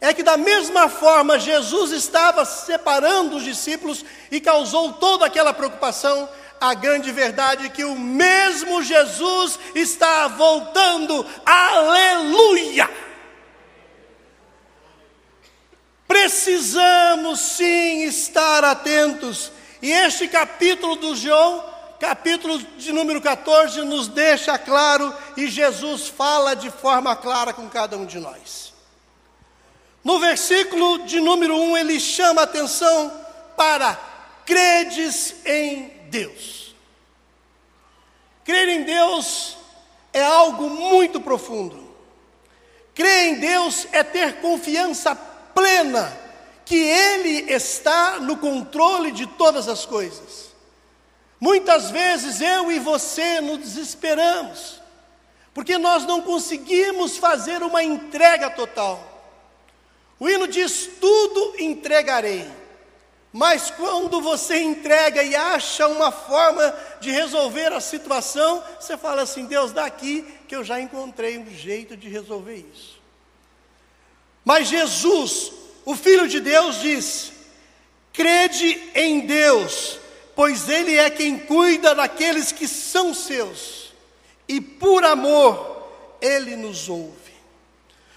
é 0.00 0.14
que, 0.14 0.22
da 0.22 0.36
mesma 0.36 0.88
forma, 0.88 1.36
Jesus 1.36 1.90
estava 1.90 2.44
separando 2.44 3.36
os 3.36 3.42
discípulos 3.42 4.04
e 4.30 4.40
causou 4.40 4.92
toda 4.92 5.26
aquela 5.26 5.52
preocupação. 5.52 6.28
A 6.60 6.74
grande 6.74 7.10
verdade 7.10 7.66
é 7.66 7.68
que 7.68 7.84
o 7.84 7.98
mesmo 7.98 8.84
Jesus 8.84 9.58
está 9.74 10.28
voltando, 10.28 11.26
aleluia! 11.44 12.88
Precisamos 16.06 17.40
sim 17.40 18.04
estar 18.04 18.64
atentos. 18.64 19.50
E 19.82 19.90
este 19.90 20.28
capítulo 20.28 20.96
do 20.96 21.16
João, 21.16 21.64
capítulo 21.98 22.58
de 22.58 22.92
número 22.92 23.20
14, 23.20 23.82
nos 23.82 24.08
deixa 24.08 24.58
claro 24.58 25.12
e 25.36 25.48
Jesus 25.48 26.08
fala 26.08 26.54
de 26.54 26.70
forma 26.70 27.14
clara 27.16 27.52
com 27.52 27.68
cada 27.68 27.96
um 27.96 28.06
de 28.06 28.18
nós. 28.18 28.72
No 30.04 30.20
versículo 30.20 31.04
de 31.04 31.20
número 31.20 31.56
1, 31.56 31.76
ele 31.78 31.98
chama 31.98 32.42
a 32.42 32.44
atenção 32.44 33.12
para 33.56 33.98
credes 34.44 35.34
em 35.44 35.88
Deus. 36.08 36.74
Crer 38.44 38.68
em 38.68 38.84
Deus 38.84 39.56
é 40.12 40.22
algo 40.22 40.70
muito 40.70 41.20
profundo. 41.20 41.92
Crer 42.94 43.26
em 43.26 43.34
Deus 43.40 43.88
é 43.90 44.04
ter 44.04 44.40
confiança 44.40 45.18
plena 45.56 46.14
que 46.66 46.76
Ele 46.76 47.50
está 47.50 48.20
no 48.20 48.36
controle 48.36 49.10
de 49.10 49.26
todas 49.26 49.66
as 49.68 49.86
coisas. 49.86 50.54
Muitas 51.40 51.90
vezes 51.90 52.42
eu 52.42 52.70
e 52.70 52.78
você 52.78 53.40
nos 53.40 53.60
desesperamos, 53.60 54.80
porque 55.54 55.78
nós 55.78 56.04
não 56.04 56.20
conseguimos 56.20 57.16
fazer 57.16 57.62
uma 57.62 57.82
entrega 57.82 58.50
total. 58.50 59.00
O 60.20 60.28
hino 60.28 60.46
diz: 60.46 60.90
Tudo 61.00 61.54
entregarei. 61.58 62.46
Mas 63.32 63.70
quando 63.70 64.22
você 64.22 64.62
entrega 64.62 65.22
e 65.22 65.36
acha 65.36 65.86
uma 65.88 66.10
forma 66.10 66.74
de 67.00 67.10
resolver 67.10 67.70
a 67.72 67.80
situação, 67.80 68.62
você 68.80 68.96
fala 68.96 69.22
assim: 69.22 69.44
Deus, 69.44 69.72
daqui 69.72 70.22
que 70.48 70.56
eu 70.56 70.64
já 70.64 70.80
encontrei 70.80 71.38
um 71.38 71.50
jeito 71.50 71.96
de 71.96 72.08
resolver 72.08 72.66
isso. 72.72 72.95
Mas 74.46 74.68
Jesus, 74.68 75.50
o 75.84 75.96
Filho 75.96 76.28
de 76.28 76.38
Deus, 76.38 76.80
diz: 76.80 77.32
crede 78.12 78.80
em 78.94 79.26
Deus, 79.26 79.98
pois 80.36 80.68
Ele 80.68 80.96
é 80.96 81.10
quem 81.10 81.36
cuida 81.36 81.96
daqueles 81.96 82.52
que 82.52 82.68
são 82.68 83.12
seus, 83.12 83.92
e 84.46 84.60
por 84.60 85.04
amor 85.04 85.90
Ele 86.20 86.54
nos 86.54 86.88
ouve. 86.88 87.34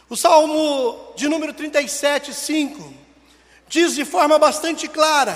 O 0.08 0.16
Salmo 0.16 1.14
de 1.16 1.28
número 1.28 1.52
37, 1.52 2.32
5, 2.32 2.94
diz 3.68 3.96
de 3.96 4.06
forma 4.06 4.38
bastante 4.38 4.88
clara: 4.88 5.36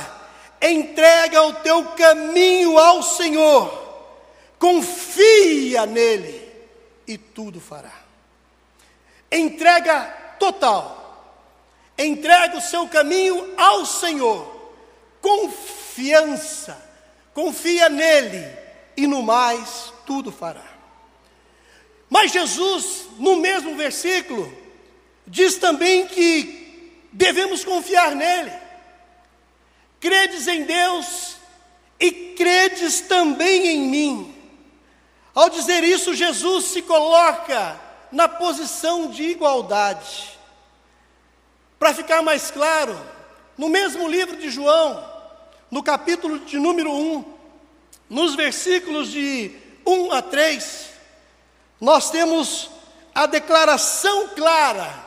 entrega 0.61 1.41
o 1.41 1.53
teu 1.53 1.85
caminho 1.85 2.77
ao 2.77 3.01
Senhor, 3.01 4.05
confia 4.59 5.87
nele, 5.87 6.51
e 7.07 7.17
tudo 7.17 7.59
fará. 7.59 8.03
Entrega 9.31 10.21
total. 10.43 10.99
Entrega 11.97 12.57
o 12.57 12.61
seu 12.61 12.85
caminho 12.89 13.53
ao 13.55 13.85
Senhor. 13.85 14.71
Confiança. 15.21 16.77
Confia 17.33 17.87
nele 17.87 18.45
e 18.97 19.07
no 19.07 19.23
mais 19.23 19.93
tudo 20.05 20.31
fará. 20.31 20.65
Mas 22.09 22.31
Jesus, 22.31 23.07
no 23.17 23.37
mesmo 23.37 23.75
versículo, 23.75 24.51
diz 25.25 25.55
também 25.55 26.07
que 26.07 26.99
devemos 27.11 27.63
confiar 27.63 28.13
nele. 28.13 28.51
Credes 29.99 30.47
em 30.47 30.63
Deus 30.63 31.37
e 31.99 32.11
credes 32.11 32.99
também 33.01 33.67
em 33.67 33.79
mim. 33.87 34.35
Ao 35.33 35.49
dizer 35.49 35.83
isso, 35.85 36.13
Jesus 36.13 36.65
se 36.65 36.81
coloca 36.81 37.79
na 38.11 38.27
posição 38.27 39.07
de 39.07 39.23
igualdade. 39.23 40.32
Para 41.83 41.93
ficar 41.93 42.21
mais 42.21 42.49
claro, 42.49 42.97
no 43.57 43.67
mesmo 43.67 44.07
livro 44.07 44.37
de 44.37 44.49
João, 44.49 45.05
no 45.69 45.83
capítulo 45.83 46.39
de 46.39 46.57
número 46.57 46.89
1, 46.89 47.25
nos 48.09 48.35
versículos 48.35 49.11
de 49.11 49.51
1 49.85 50.13
a 50.13 50.21
3, 50.21 50.91
nós 51.81 52.09
temos 52.09 52.69
a 53.13 53.25
declaração 53.25 54.29
clara 54.29 54.97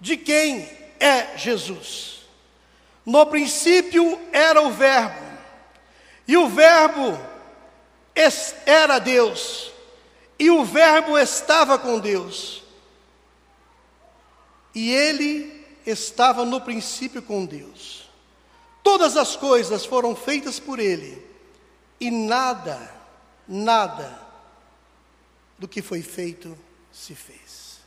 de 0.00 0.16
quem 0.16 0.70
é 1.00 1.36
Jesus. 1.36 2.20
No 3.04 3.26
princípio 3.26 4.20
era 4.30 4.62
o 4.62 4.70
Verbo, 4.70 5.20
e 6.28 6.36
o 6.36 6.48
Verbo 6.48 7.20
era 8.64 9.00
Deus, 9.00 9.72
e 10.38 10.48
o 10.48 10.64
Verbo 10.64 11.18
estava 11.18 11.76
com 11.76 11.98
Deus, 11.98 12.62
e 14.72 14.92
ele 14.92 15.53
estava 15.86 16.44
no 16.44 16.60
princípio 16.60 17.22
com 17.22 17.44
Deus. 17.44 18.08
Todas 18.82 19.16
as 19.16 19.36
coisas 19.36 19.84
foram 19.84 20.14
feitas 20.14 20.58
por 20.58 20.78
ele, 20.78 21.24
e 22.00 22.10
nada, 22.10 22.78
nada 23.48 24.20
do 25.58 25.66
que 25.66 25.80
foi 25.80 26.02
feito 26.02 26.56
se 26.92 27.14
fez. 27.14 27.78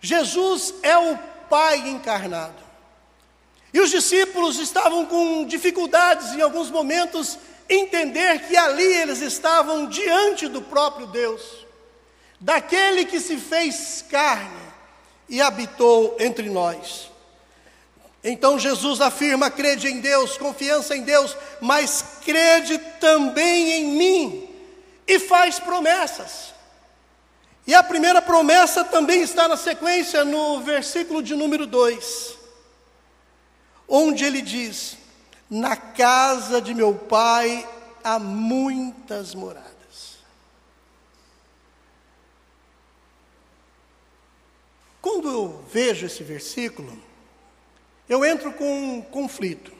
Jesus 0.00 0.74
é 0.82 0.96
o 0.96 1.18
Pai 1.48 1.88
encarnado. 1.88 2.62
E 3.72 3.80
os 3.80 3.90
discípulos 3.90 4.58
estavam 4.58 5.04
com 5.06 5.44
dificuldades 5.44 6.32
em 6.32 6.40
alguns 6.40 6.70
momentos 6.70 7.38
entender 7.68 8.46
que 8.46 8.56
ali 8.56 8.84
eles 8.84 9.20
estavam 9.20 9.86
diante 9.88 10.48
do 10.48 10.62
próprio 10.62 11.06
Deus, 11.08 11.42
daquele 12.40 13.04
que 13.04 13.20
se 13.20 13.36
fez 13.36 14.04
carne 14.08 14.63
e 15.28 15.40
habitou 15.40 16.16
entre 16.18 16.48
nós. 16.48 17.10
Então 18.22 18.58
Jesus 18.58 19.00
afirma: 19.00 19.50
crede 19.50 19.88
em 19.88 20.00
Deus, 20.00 20.38
confiança 20.38 20.96
em 20.96 21.02
Deus, 21.02 21.36
mas 21.60 22.04
crede 22.24 22.78
também 22.98 23.72
em 23.72 23.84
mim, 23.96 24.48
e 25.06 25.18
faz 25.18 25.58
promessas. 25.58 26.54
E 27.66 27.74
a 27.74 27.82
primeira 27.82 28.20
promessa 28.20 28.84
também 28.84 29.22
está 29.22 29.48
na 29.48 29.56
sequência, 29.56 30.24
no 30.24 30.60
versículo 30.60 31.22
de 31.22 31.34
número 31.34 31.66
2, 31.66 32.36
onde 33.88 34.24
ele 34.24 34.42
diz: 34.42 34.96
na 35.48 35.76
casa 35.76 36.60
de 36.60 36.74
meu 36.74 36.94
pai 36.94 37.66
há 38.02 38.18
muitas 38.18 39.34
moradas. 39.34 39.73
Quando 45.04 45.30
eu 45.30 45.62
vejo 45.70 46.06
esse 46.06 46.22
versículo, 46.22 46.98
eu 48.08 48.24
entro 48.24 48.50
com 48.54 48.94
um 48.94 49.02
conflito. 49.02 49.70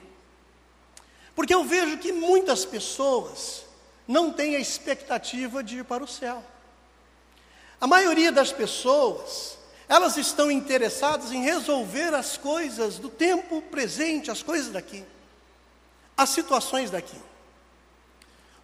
Porque 1.34 1.54
eu 1.54 1.64
vejo 1.64 1.96
que 1.96 2.12
muitas 2.12 2.66
pessoas 2.66 3.64
não 4.06 4.30
têm 4.30 4.54
a 4.54 4.60
expectativa 4.60 5.64
de 5.64 5.78
ir 5.78 5.84
para 5.86 6.04
o 6.04 6.06
céu. 6.06 6.44
A 7.80 7.86
maioria 7.86 8.30
das 8.30 8.52
pessoas, 8.52 9.56
elas 9.88 10.18
estão 10.18 10.50
interessadas 10.50 11.32
em 11.32 11.42
resolver 11.42 12.12
as 12.12 12.36
coisas 12.36 12.98
do 12.98 13.08
tempo 13.08 13.62
presente, 13.62 14.30
as 14.30 14.42
coisas 14.42 14.70
daqui, 14.70 15.02
as 16.14 16.28
situações 16.28 16.90
daqui. 16.90 17.16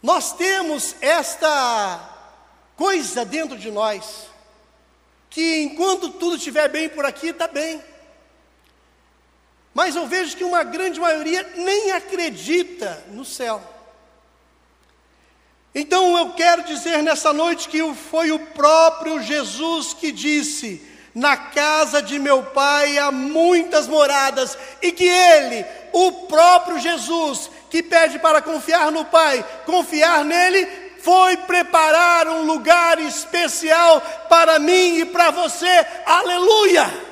Nós 0.03 0.35
temos 0.35 0.95
esta 1.01 2.19
coisa 2.77 3.25
dentro 3.25 3.57
de 3.57 3.71
nós, 3.71 4.30
que 5.31 5.63
enquanto 5.63 6.11
tudo 6.11 6.37
estiver 6.37 6.69
bem 6.69 6.89
por 6.89 7.07
aqui, 7.07 7.29
está 7.29 7.47
bem. 7.47 7.81
Mas 9.73 9.95
eu 9.95 10.07
vejo 10.09 10.37
que 10.37 10.43
uma 10.43 10.65
grande 10.65 10.99
maioria 10.99 11.49
nem 11.57 11.93
acredita 11.93 13.05
no 13.13 13.25
céu. 13.25 13.63
Então 15.73 16.19
eu 16.19 16.31
quero 16.33 16.65
dizer 16.65 17.01
nessa 17.01 17.33
noite 17.33 17.69
que 17.69 17.81
foi 17.95 18.33
o 18.33 18.41
próprio 18.41 19.23
Jesus 19.23 19.95
que 19.95 20.11
disse: 20.11 20.85
Na 21.15 21.37
casa 21.37 22.03
de 22.03 22.19
meu 22.19 22.43
pai 22.43 22.99
há 22.99 23.13
muitas 23.13 23.87
moradas, 23.87 24.59
e 24.83 24.91
que 24.91 25.07
ele, 25.07 25.65
o 25.93 26.27
próprio 26.27 26.81
Jesus, 26.81 27.49
que 27.71 27.85
pede 27.85 28.19
para 28.19 28.43
confiar 28.43 28.91
no 28.91 29.05
Pai, 29.05 29.45
confiar 29.65 30.25
nele, 30.25 30.67
foi 31.03 31.37
preparar 31.39 32.29
um 32.29 32.43
lugar 32.43 32.99
especial 33.01 34.01
para 34.29 34.59
mim 34.59 34.99
e 34.99 35.05
para 35.05 35.31
você. 35.31 35.87
Aleluia! 36.07 37.11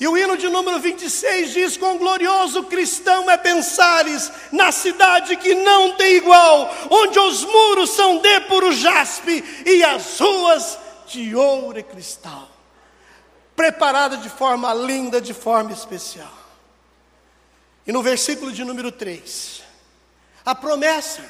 E 0.00 0.08
o 0.08 0.16
hino 0.16 0.34
de 0.34 0.48
número 0.48 0.78
26 0.78 1.52
diz: 1.52 1.76
Quão 1.76 1.98
glorioso 1.98 2.64
cristão 2.64 3.30
é 3.30 3.36
pensares 3.36 4.32
na 4.50 4.72
cidade 4.72 5.36
que 5.36 5.54
não 5.54 5.92
tem 5.92 6.16
igual, 6.16 6.74
onde 6.90 7.18
os 7.18 7.44
muros 7.44 7.90
são 7.90 8.16
de 8.16 8.40
puro 8.40 8.72
jaspe 8.72 9.44
e 9.66 9.84
as 9.84 10.18
ruas 10.18 10.78
de 11.06 11.36
ouro 11.36 11.78
e 11.78 11.82
cristal, 11.82 12.48
preparada 13.54 14.16
de 14.16 14.30
forma 14.30 14.72
linda, 14.72 15.20
de 15.20 15.34
forma 15.34 15.72
especial. 15.72 16.32
E 17.86 17.92
no 17.92 18.02
versículo 18.02 18.52
de 18.52 18.64
número 18.64 18.90
3, 18.90 19.62
a 20.46 20.54
promessa, 20.54 21.22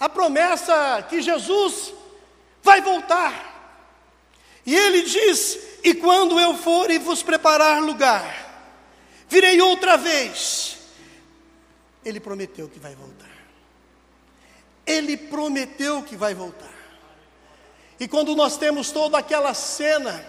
a 0.00 0.08
promessa 0.08 1.04
que 1.08 1.20
Jesus 1.20 1.92
vai 2.62 2.80
voltar. 2.80 3.50
E 4.64 4.74
ele 4.74 5.02
diz: 5.02 5.58
e 5.84 5.94
quando 5.94 6.40
eu 6.40 6.56
for 6.56 6.90
e 6.90 6.98
vos 6.98 7.22
preparar 7.22 7.82
lugar, 7.82 8.74
virei 9.28 9.60
outra 9.60 9.98
vez. 9.98 10.78
Ele 12.02 12.18
prometeu 12.18 12.66
que 12.66 12.78
vai 12.78 12.94
voltar. 12.94 13.28
Ele 14.86 15.18
prometeu 15.18 16.02
que 16.02 16.16
vai 16.16 16.34
voltar. 16.34 16.74
E 17.98 18.08
quando 18.08 18.34
nós 18.34 18.56
temos 18.56 18.90
toda 18.90 19.18
aquela 19.18 19.52
cena 19.52 20.24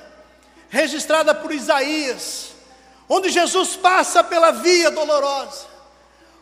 registrada 0.69 1.34
por 1.34 1.53
Isaías, 1.53 2.51
onde 3.07 3.29
Jesus 3.29 3.77
passa 3.77 4.21
pela 4.21 4.51
via 4.51 4.91
dolorosa, 4.91 5.67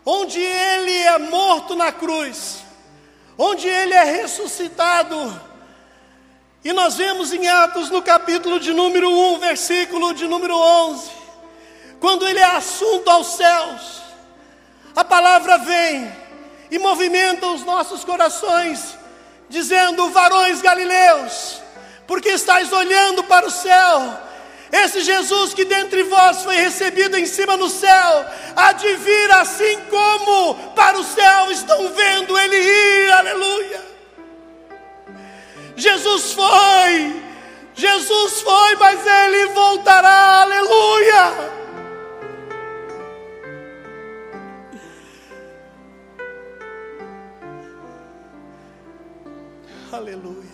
onde 0.04 0.39
ele 0.39 0.92
é 0.92 1.20
morto 1.20 1.76
na 1.76 1.92
cruz, 1.92 2.63
onde 3.41 3.69
ele 3.69 3.93
é 3.93 4.04
ressuscitado. 4.04 5.41
E 6.62 6.73
nós 6.73 6.97
vemos 6.97 7.32
em 7.32 7.47
Atos, 7.47 7.89
no 7.89 8.02
capítulo 8.02 8.60
de 8.60 8.73
número 8.73 9.10
1, 9.10 9.39
versículo 9.39 10.13
de 10.13 10.28
número 10.28 10.54
11, 10.58 11.10
quando 12.02 12.28
ele 12.28 12.39
é 12.39 12.43
assunto 12.43 13.10
aos 13.10 13.28
céus, 13.28 14.02
a 14.93 15.06
palavra 15.06 15.58
vem 15.60 16.12
e 16.69 16.78
movimenta 16.78 17.47
os 17.47 17.63
nossos 17.63 18.04
corações, 18.04 18.97
dizendo: 19.47 20.10
varões 20.10 20.62
galileus, 20.62 21.62
porque 22.06 22.30
estáis 22.30 22.69
olhando 22.73 23.23
para 23.23 23.47
o 23.47 23.52
céu, 23.52 24.19
esse 24.71 25.02
Jesus 25.02 25.54
que 25.54 25.65
dentre 25.65 26.04
vós 26.04 26.43
foi 26.43 26.56
recebido 26.56 27.17
em 27.17 27.25
cima 27.25 27.58
no 27.58 27.69
céu, 27.69 28.25
há 28.56 28.71
de 28.73 28.95
vir 28.97 29.32
assim 29.32 29.80
como 29.89 30.56
para 30.75 30.97
o 30.99 31.04
céu 31.04 31.52
estão 31.52 31.89
vendo 31.89 32.29
Jesus 38.20 38.42
foi, 38.42 38.76
mas 38.76 39.06
ele 39.06 39.54
voltará, 39.54 40.42
aleluia. 40.42 41.24
Aleluia. 49.90 50.50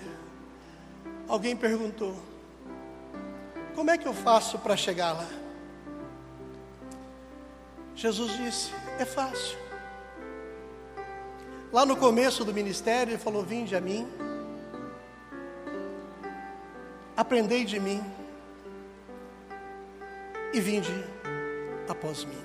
Alguém 1.27 1.55
perguntou: 1.55 2.15
Como 3.73 3.89
é 3.89 3.97
que 3.97 4.07
eu 4.07 4.13
faço 4.13 4.59
para 4.59 4.77
chegar 4.77 5.13
lá? 5.13 5.27
Jesus 7.95 8.37
disse: 8.37 8.71
É 8.99 9.05
fácil. 9.05 9.57
Lá 11.73 11.83
no 11.83 11.97
começo 11.97 12.45
do 12.45 12.53
ministério, 12.53 13.13
ele 13.13 13.17
falou: 13.17 13.41
Vinde 13.43 13.75
a 13.75 13.81
mim 13.81 14.07
Aprendei 17.15 17.63
de 17.65 17.79
mim 17.79 18.03
e 20.53 20.59
vinde 20.59 20.93
após 21.87 22.25
mim. 22.25 22.43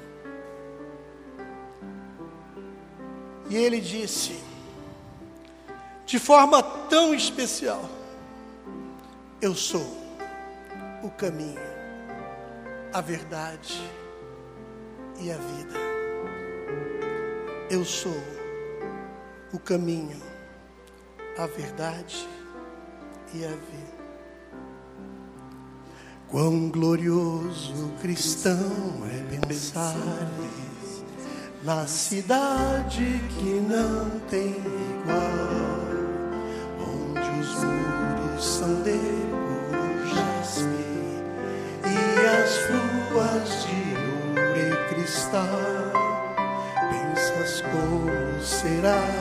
E 3.49 3.57
ele 3.57 3.81
disse, 3.81 4.41
de 6.11 6.19
forma 6.19 6.61
tão 6.89 7.15
especial: 7.15 7.89
Eu 9.41 9.55
sou 9.55 9.97
o 11.05 11.11
caminho, 11.11 11.61
a 12.93 13.01
verdade 13.01 13.81
e 15.21 15.31
a 15.31 15.37
vida. 15.37 15.79
Eu 17.71 17.85
sou 17.85 18.21
o 19.53 19.59
caminho, 19.61 20.21
a 21.39 21.47
verdade 21.47 22.29
e 23.33 23.45
a 23.45 23.51
vida. 23.51 23.89
Quão 26.31 26.69
glorioso 26.69 27.90
cristão 28.01 29.03
é 29.11 29.37
pensar 29.47 29.97
na 31.64 31.88
cidade 31.88 33.21
que 33.31 33.61
não 33.69 34.09
tem 34.31 34.51
igual, 34.51 35.88
onde 36.79 37.40
os 37.40 37.64
muros 37.64 38.45
são 38.45 38.81
de 38.83 38.97
puro 39.29 39.90
e 41.85 41.99
as 42.27 42.53
ruas 42.71 43.49
de 43.64 43.81
ouro 44.38 44.57
e 44.57 44.95
cristal. 44.95 45.61
Pensas 46.93 47.61
como 47.62 48.40
será 48.40 49.20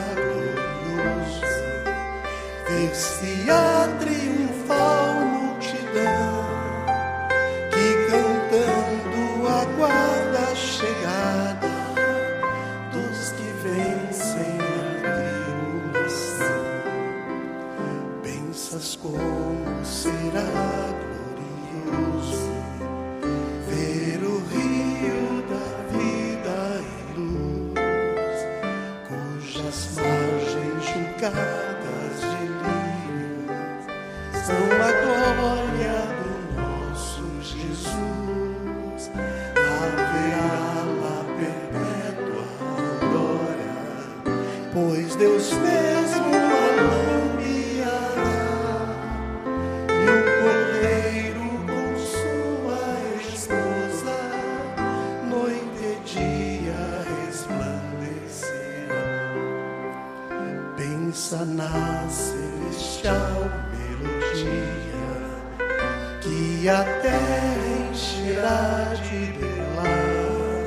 que 66.20 66.68
a 66.68 66.84
terra 67.00 67.90
encherá 67.90 68.92
de 69.02 69.32
belar 69.38 70.66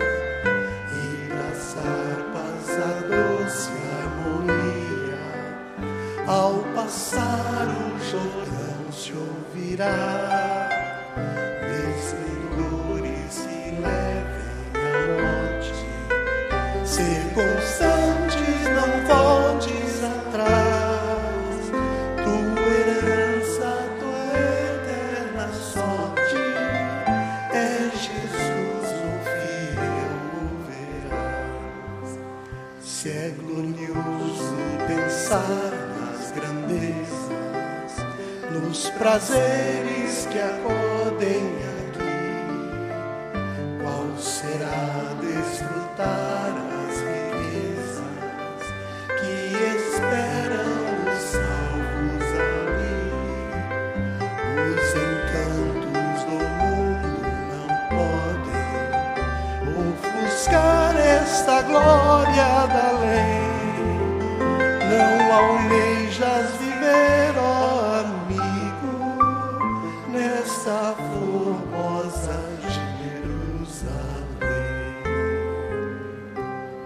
e 0.91 1.29
das 1.29 1.75
paz 2.33 2.69
a 2.79 2.93
doce 3.07 3.71
harmonia 4.01 5.23
ao 6.27 6.55
passar 6.73 7.67
o 7.67 7.99
Jordão 8.03 8.91
se 8.91 9.13
ouvirá. 9.13 10.52
Prazeres 39.03 40.25
que 40.31 40.39
acodem 40.39 41.43
aqui, 41.75 42.15
qual 43.81 44.07
será 44.17 45.13
desfrutar 45.19 46.53
as 46.87 46.95
riquezas 47.01 48.63
que 49.19 49.33
esperam 49.75 50.71
os 51.11 51.21
salvos 51.33 52.27
ali? 52.47 53.03
Os 54.71 54.87
encantos 54.95 56.23
do 56.23 56.39
mundo 56.61 57.19
não 57.51 57.67
podem 57.89 58.63
ofuscar 59.91 60.95
esta 60.95 61.55
glória 61.63 62.51
da 62.67 62.87
lei. 63.01 63.43
Não 64.89 65.11
almejas 65.33 65.72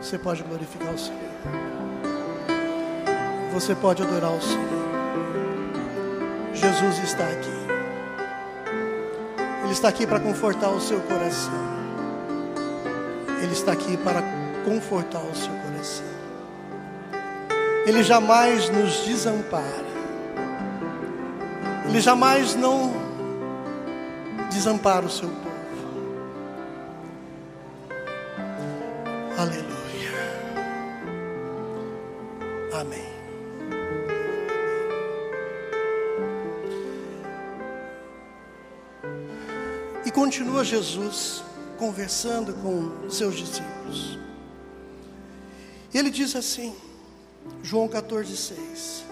Você 0.07 0.17
pode 0.17 0.41
glorificar 0.41 0.93
o 0.93 0.97
Senhor. 0.97 1.19
Você 3.53 3.75
pode 3.75 4.01
adorar 4.01 4.31
o 4.31 4.41
Senhor. 4.41 4.63
Jesus 6.53 6.99
está 6.99 7.25
aqui. 7.25 7.51
Ele 9.65 9.73
está 9.73 9.89
aqui 9.89 10.07
para 10.07 10.21
confortar 10.21 10.69
o 10.69 10.79
seu 10.79 11.01
coração. 11.01 11.51
Ele 13.43 13.51
está 13.51 13.73
aqui 13.73 13.97
para 13.97 14.23
confortar 14.63 15.19
o 15.19 15.35
seu 15.35 15.51
coração. 15.51 16.05
Ele 17.85 18.01
jamais 18.01 18.69
nos 18.69 19.05
desampara. 19.05 19.87
Ele 21.85 21.99
jamais 21.99 22.55
não 22.55 22.93
desampara 24.49 25.05
o 25.05 25.09
seu 25.09 25.27
povo. 25.27 25.46
Continua 40.37 40.63
Jesus 40.63 41.43
conversando 41.79 42.53
com 42.53 43.09
seus 43.09 43.35
discípulos. 43.35 44.19
E 45.91 45.97
ele 45.97 46.11
diz 46.11 46.35
assim, 46.35 46.75
João 47.63 47.87
14, 47.87 48.37
6: 48.37 49.03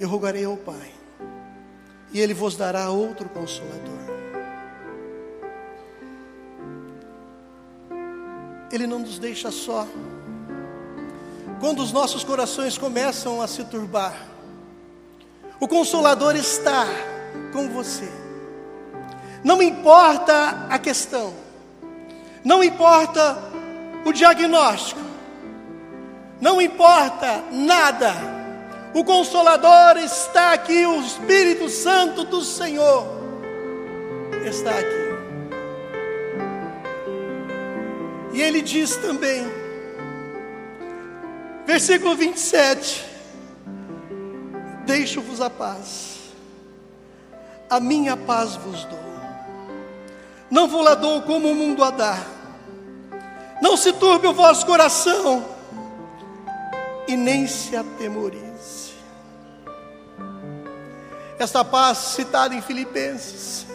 Eu 0.00 0.08
rogarei 0.08 0.46
ao 0.46 0.56
Pai, 0.56 0.90
e 2.14 2.18
Ele 2.18 2.32
vos 2.32 2.56
dará 2.56 2.88
outro 2.88 3.28
consolador. 3.28 3.92
Ele 8.72 8.86
não 8.86 9.00
nos 9.00 9.18
deixa 9.18 9.50
só. 9.50 9.86
Quando 11.60 11.82
os 11.82 11.92
nossos 11.92 12.24
corações 12.24 12.78
começam 12.78 13.42
a 13.42 13.46
se 13.46 13.64
turbar, 13.64 14.28
o 15.60 15.68
Consolador 15.68 16.34
está 16.36 16.86
com 17.52 17.68
você. 17.68 18.23
Não 19.44 19.62
importa 19.62 20.66
a 20.70 20.78
questão, 20.78 21.34
não 22.42 22.64
importa 22.64 23.36
o 24.02 24.10
diagnóstico, 24.10 25.02
não 26.40 26.62
importa 26.62 27.44
nada, 27.52 28.14
o 28.94 29.04
Consolador 29.04 29.98
está 29.98 30.54
aqui, 30.54 30.86
o 30.86 30.98
Espírito 30.98 31.68
Santo 31.68 32.24
do 32.24 32.40
Senhor 32.42 33.06
está 34.46 34.70
aqui. 34.70 35.04
E 38.32 38.40
ele 38.40 38.62
diz 38.62 38.96
também, 38.96 39.46
versículo 41.66 42.16
27, 42.16 43.04
deixo-vos 44.86 45.42
a 45.42 45.50
paz, 45.50 46.32
a 47.68 47.78
minha 47.78 48.16
paz 48.16 48.56
vos 48.56 48.84
dou. 48.84 49.13
Não 50.54 50.68
vou 50.68 50.82
lá 50.82 50.94
dou 50.94 51.20
como 51.22 51.50
o 51.50 51.54
mundo 51.54 51.82
a 51.82 51.90
dá. 51.90 52.16
Não 53.60 53.76
se 53.76 53.92
turbe 53.92 54.28
o 54.28 54.32
vosso 54.32 54.64
coração 54.64 55.44
e 57.08 57.16
nem 57.16 57.44
se 57.48 57.74
atemorize. 57.74 58.94
Esta 61.40 61.64
paz 61.64 61.98
citada 61.98 62.54
em 62.54 62.62
Filipenses 62.62 63.66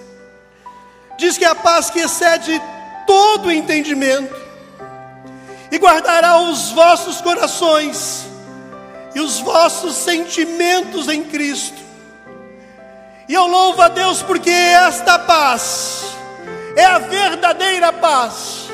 diz 1.17 1.37
que 1.37 1.43
é 1.43 1.49
a 1.49 1.55
paz 1.55 1.89
que 1.89 1.99
excede 1.99 2.61
todo 3.05 3.51
entendimento 3.51 4.33
e 5.69 5.77
guardará 5.77 6.39
os 6.39 6.71
vossos 6.71 7.19
corações 7.19 8.25
e 9.13 9.19
os 9.19 9.41
vossos 9.41 9.95
sentimentos 9.95 11.09
em 11.09 11.25
Cristo. 11.25 11.81
E 13.27 13.33
eu 13.33 13.47
louvo 13.47 13.81
a 13.81 13.89
Deus 13.89 14.21
porque 14.23 14.49
esta 14.49 15.19
paz 15.19 16.17
é 16.75 16.85
a 16.85 16.99
verdadeira 16.99 17.91
paz, 17.93 18.69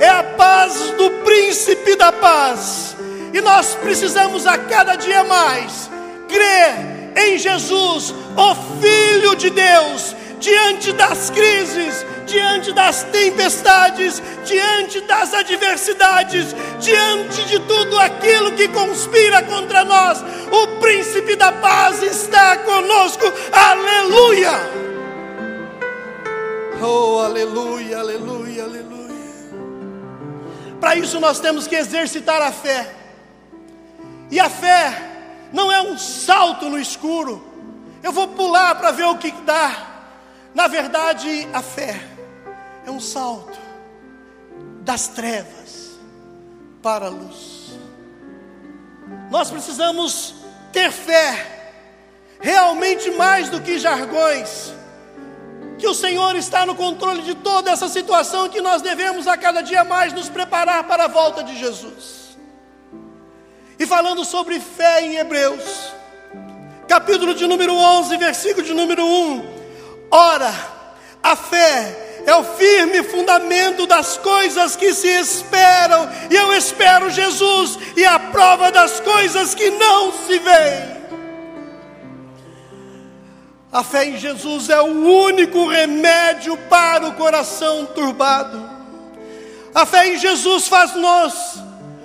é 0.00 0.08
a 0.08 0.22
paz 0.22 0.90
do 0.98 1.10
príncipe 1.24 1.96
da 1.96 2.12
paz. 2.12 2.96
E 3.32 3.40
nós 3.40 3.74
precisamos 3.74 4.46
a 4.46 4.56
cada 4.56 4.94
dia 4.96 5.24
mais 5.24 5.90
crer 6.28 6.94
em 7.16 7.38
Jesus, 7.38 8.14
o 8.36 8.54
Filho 8.80 9.34
de 9.36 9.50
Deus, 9.50 10.14
diante 10.40 10.92
das 10.92 11.30
crises, 11.30 12.04
diante 12.26 12.72
das 12.72 13.04
tempestades, 13.04 14.22
diante 14.44 15.00
das 15.02 15.32
adversidades, 15.32 16.54
diante 16.80 17.44
de 17.44 17.58
tudo 17.60 17.98
aquilo 17.98 18.52
que 18.52 18.68
conspira 18.68 19.42
contra 19.42 19.84
nós, 19.84 20.22
o 20.50 20.66
príncipe 20.80 21.36
da 21.36 21.52
paz 21.52 22.02
está 22.02 22.58
conosco. 22.58 23.32
Aleluia! 23.52 24.83
Oh, 26.86 27.20
aleluia, 27.20 27.98
aleluia, 27.98 28.64
aleluia. 28.64 29.14
Para 30.78 30.96
isso 30.96 31.18
nós 31.18 31.40
temos 31.40 31.66
que 31.66 31.74
exercitar 31.74 32.42
a 32.42 32.52
fé. 32.52 32.94
E 34.30 34.38
a 34.38 34.50
fé 34.50 35.48
não 35.50 35.72
é 35.72 35.80
um 35.80 35.96
salto 35.96 36.68
no 36.68 36.78
escuro. 36.78 37.42
Eu 38.02 38.12
vou 38.12 38.28
pular 38.28 38.74
para 38.74 38.90
ver 38.90 39.04
o 39.04 39.16
que 39.16 39.30
dá. 39.46 39.94
Na 40.54 40.68
verdade, 40.68 41.48
a 41.54 41.62
fé 41.62 42.06
é 42.86 42.90
um 42.90 43.00
salto 43.00 43.58
das 44.82 45.08
trevas 45.08 45.98
para 46.82 47.06
a 47.06 47.08
luz. 47.08 47.78
Nós 49.30 49.50
precisamos 49.50 50.34
ter 50.70 50.92
fé, 50.92 51.72
realmente 52.40 53.10
mais 53.12 53.48
do 53.48 53.62
que 53.62 53.78
jargões, 53.78 54.74
que 55.78 55.86
o 55.86 55.94
Senhor 55.94 56.36
está 56.36 56.64
no 56.64 56.74
controle 56.74 57.22
de 57.22 57.34
toda 57.34 57.70
essa 57.70 57.88
situação 57.88 58.48
que 58.48 58.60
nós 58.60 58.80
devemos 58.80 59.26
a 59.26 59.36
cada 59.36 59.60
dia 59.60 59.84
mais 59.84 60.12
nos 60.12 60.28
preparar 60.28 60.84
para 60.84 61.04
a 61.04 61.08
volta 61.08 61.42
de 61.42 61.56
Jesus. 61.58 62.36
E 63.78 63.86
falando 63.86 64.24
sobre 64.24 64.60
fé 64.60 65.02
em 65.02 65.16
Hebreus, 65.16 65.92
capítulo 66.86 67.34
de 67.34 67.46
número 67.46 67.74
11, 67.74 68.16
versículo 68.16 68.64
de 68.64 68.72
número 68.72 69.04
1. 69.04 69.54
Ora, 70.10 70.54
a 71.22 71.34
fé 71.34 72.22
é 72.26 72.34
o 72.34 72.44
firme 72.44 73.02
fundamento 73.02 73.86
das 73.86 74.16
coisas 74.16 74.76
que 74.76 74.94
se 74.94 75.08
esperam, 75.08 76.08
e 76.30 76.36
eu 76.36 76.52
espero 76.54 77.10
Jesus, 77.10 77.78
e 77.96 78.04
a 78.04 78.18
prova 78.18 78.70
das 78.70 79.00
coisas 79.00 79.54
que 79.54 79.70
não 79.70 80.12
se 80.12 80.38
veem. 80.38 80.93
A 83.74 83.82
fé 83.82 84.04
em 84.04 84.16
Jesus 84.16 84.70
é 84.70 84.80
o 84.80 84.84
único 84.84 85.66
remédio 85.66 86.56
para 86.70 87.08
o 87.08 87.14
coração 87.14 87.84
turbado. 87.86 88.70
A 89.74 89.84
fé 89.84 90.06
em 90.06 90.16
Jesus 90.16 90.68
faz 90.68 90.94
nós 90.94 91.56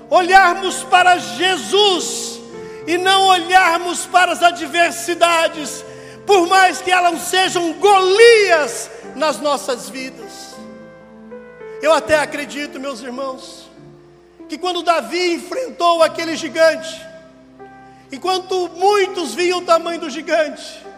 olharmos 0.10 0.82
para 0.86 1.20
Jesus 1.20 2.40
e 2.88 2.98
não 2.98 3.28
olharmos 3.28 4.08
para 4.08 4.32
as 4.32 4.42
adversidades, 4.42 5.86
por 6.26 6.48
mais 6.48 6.82
que 6.82 6.90
elas 6.90 7.22
sejam 7.22 7.74
Golias 7.74 8.90
nas 9.16 9.40
nossas 9.40 9.88
vidas. 9.90 10.56
Eu 11.84 11.94
até 11.94 12.18
acredito, 12.18 12.80
meus 12.80 13.00
irmãos, 13.02 13.70
que 14.48 14.58
quando 14.58 14.82
Davi 14.82 15.36
enfrentou 15.36 16.02
aquele 16.02 16.36
gigante, 16.36 17.00
enquanto 18.12 18.72
muitos 18.76 19.36
viam 19.36 19.60
o 19.60 19.66
tamanho 19.66 20.00
do 20.00 20.10
gigante, 20.10 20.89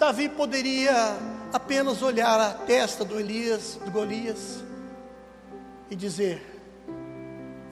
Davi 0.00 0.30
poderia 0.30 1.14
apenas 1.52 2.00
olhar 2.00 2.40
a 2.40 2.54
testa 2.54 3.04
do 3.04 3.20
Elias, 3.20 3.78
do 3.84 3.90
Golias, 3.90 4.64
e 5.90 5.94
dizer: 5.94 6.40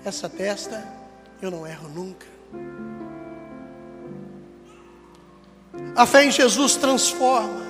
essa 0.04 0.28
testa 0.28 0.86
eu 1.40 1.50
não 1.50 1.66
erro 1.66 1.88
nunca. 1.88 2.26
A 5.96 6.04
fé 6.04 6.26
em 6.26 6.30
Jesus 6.30 6.76
transforma 6.76 7.62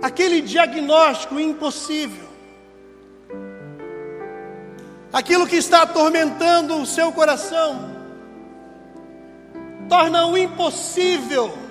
aquele 0.00 0.40
diagnóstico 0.40 1.38
impossível, 1.38 2.30
aquilo 5.12 5.46
que 5.46 5.56
está 5.56 5.82
atormentando 5.82 6.80
o 6.80 6.86
seu 6.86 7.12
coração, 7.12 7.94
torna 9.86 10.26
o 10.28 10.38
impossível. 10.38 11.69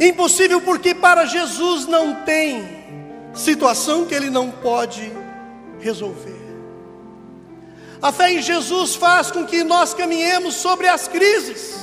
Impossível 0.00 0.62
porque 0.62 0.94
para 0.94 1.26
Jesus 1.26 1.86
não 1.86 2.24
tem 2.24 2.80
situação 3.34 4.06
que 4.06 4.14
ele 4.14 4.30
não 4.30 4.50
pode 4.50 5.12
resolver. 5.78 6.40
A 8.00 8.10
fé 8.10 8.32
em 8.32 8.40
Jesus 8.40 8.94
faz 8.94 9.30
com 9.30 9.44
que 9.44 9.62
nós 9.62 9.92
caminhemos 9.92 10.54
sobre 10.54 10.88
as 10.88 11.06
crises. 11.06 11.78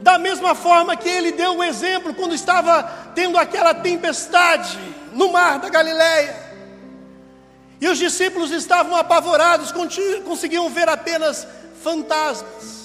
Da 0.00 0.18
mesma 0.18 0.54
forma 0.54 0.96
que 0.96 1.08
ele 1.08 1.30
deu 1.30 1.52
o 1.52 1.56
um 1.58 1.64
exemplo 1.64 2.12
quando 2.12 2.34
estava 2.34 2.82
tendo 3.14 3.38
aquela 3.38 3.72
tempestade 3.72 4.76
no 5.12 5.32
mar 5.32 5.60
da 5.60 5.68
Galileia. 5.68 6.44
E 7.80 7.88
os 7.88 7.98
discípulos 7.98 8.50
estavam 8.50 8.96
apavorados, 8.96 9.72
conseguiam 10.24 10.68
ver 10.68 10.88
apenas 10.88 11.46
fantasmas. 11.82 12.83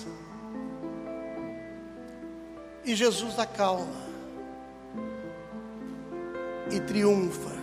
E 2.90 2.96
Jesus 2.96 3.38
acalma 3.38 3.86
e 6.72 6.80
triunfa 6.80 7.56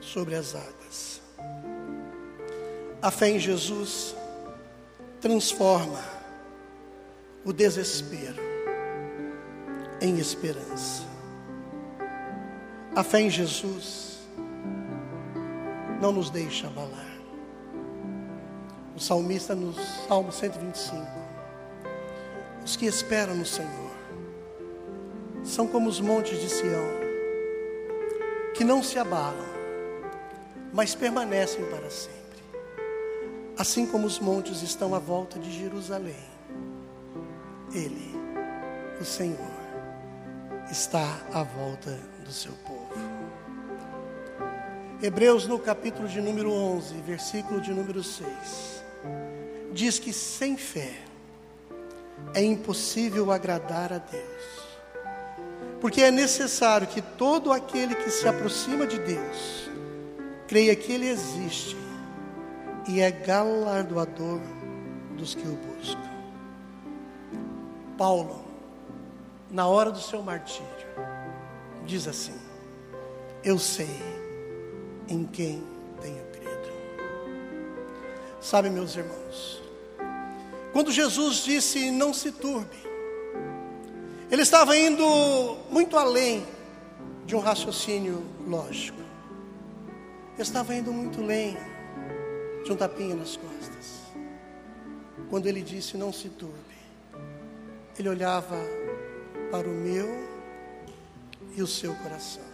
sobre 0.00 0.34
as 0.34 0.54
águas. 0.54 1.20
A 3.02 3.10
fé 3.10 3.28
em 3.28 3.38
Jesus 3.38 4.16
transforma 5.20 6.02
o 7.44 7.52
desespero 7.52 8.42
em 10.00 10.18
esperança. 10.18 11.04
A 12.94 13.04
fé 13.04 13.20
em 13.20 13.28
Jesus 13.28 14.20
não 16.00 16.12
nos 16.12 16.30
deixa 16.30 16.68
abalar. 16.68 17.18
O 18.96 18.98
salmista 18.98 19.54
no 19.54 19.74
Salmo 20.08 20.32
125: 20.32 21.06
Os 22.64 22.76
que 22.76 22.86
esperam 22.86 23.34
no 23.34 23.44
Senhor 23.44 23.85
são 25.46 25.66
como 25.66 25.88
os 25.88 26.00
montes 26.00 26.40
de 26.40 26.50
Sião, 26.50 26.86
que 28.52 28.64
não 28.64 28.82
se 28.82 28.98
abalam, 28.98 29.46
mas 30.72 30.94
permanecem 30.94 31.64
para 31.66 31.88
sempre. 31.88 32.16
Assim 33.56 33.86
como 33.86 34.06
os 34.06 34.18
montes 34.18 34.60
estão 34.62 34.94
à 34.94 34.98
volta 34.98 35.38
de 35.38 35.50
Jerusalém, 35.50 36.16
Ele, 37.72 38.14
o 39.00 39.04
Senhor, 39.04 39.38
está 40.70 41.20
à 41.32 41.42
volta 41.42 41.98
do 42.24 42.32
seu 42.32 42.52
povo. 42.66 42.76
Hebreus, 45.00 45.46
no 45.46 45.58
capítulo 45.58 46.08
de 46.08 46.20
número 46.20 46.50
11, 46.50 46.94
versículo 47.02 47.60
de 47.60 47.72
número 47.72 48.02
6, 48.02 48.82
diz 49.72 49.98
que 49.98 50.12
sem 50.12 50.56
fé 50.56 50.94
é 52.34 52.42
impossível 52.42 53.30
agradar 53.30 53.92
a 53.92 53.98
Deus, 53.98 54.65
porque 55.86 56.02
é 56.02 56.10
necessário 56.10 56.88
que 56.88 57.00
todo 57.00 57.52
aquele 57.52 57.94
que 57.94 58.10
se 58.10 58.26
aproxima 58.26 58.88
de 58.88 58.98
Deus 58.98 59.70
creia 60.48 60.74
que 60.74 60.90
Ele 60.90 61.08
existe 61.08 61.76
e 62.88 63.00
é 63.00 63.08
galardoador 63.08 64.40
dos 65.16 65.36
que 65.36 65.46
o 65.46 65.54
buscam. 65.54 66.10
Paulo, 67.96 68.44
na 69.48 69.68
hora 69.68 69.92
do 69.92 70.00
seu 70.00 70.24
martírio, 70.24 70.66
diz 71.84 72.08
assim: 72.08 72.34
Eu 73.44 73.56
sei 73.56 74.02
em 75.08 75.22
quem 75.22 75.62
tenho 76.02 76.24
crido. 76.32 76.72
Sabe, 78.40 78.70
meus 78.70 78.96
irmãos, 78.96 79.62
quando 80.72 80.90
Jesus 80.90 81.44
disse 81.44 81.92
não 81.92 82.12
se 82.12 82.32
turbe, 82.32 82.76
ele 84.30 84.42
estava 84.42 84.76
indo 84.76 85.04
muito 85.70 85.96
além 85.96 86.46
de 87.24 87.36
um 87.36 87.40
raciocínio 87.40 88.24
lógico. 88.46 89.00
Ele 90.34 90.42
estava 90.42 90.74
indo 90.74 90.92
muito 90.92 91.20
além 91.20 91.56
de 92.64 92.72
um 92.72 92.76
tapinha 92.76 93.14
nas 93.14 93.36
costas. 93.36 94.02
Quando 95.30 95.46
ele 95.46 95.62
disse 95.62 95.96
não 95.96 96.12
se 96.12 96.28
turbe, 96.28 96.54
ele 97.98 98.08
olhava 98.08 98.56
para 99.50 99.68
o 99.68 99.72
meu 99.72 100.06
e 101.56 101.62
o 101.62 101.66
seu 101.66 101.94
coração. 101.94 102.44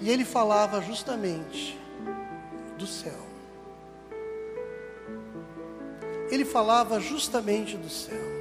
E 0.00 0.10
ele 0.10 0.24
falava 0.24 0.80
justamente 0.80 1.78
do 2.78 2.86
céu. 2.86 3.30
Ele 6.30 6.44
falava 6.44 7.00
justamente 7.00 7.76
do 7.76 7.88
céu, 7.88 8.39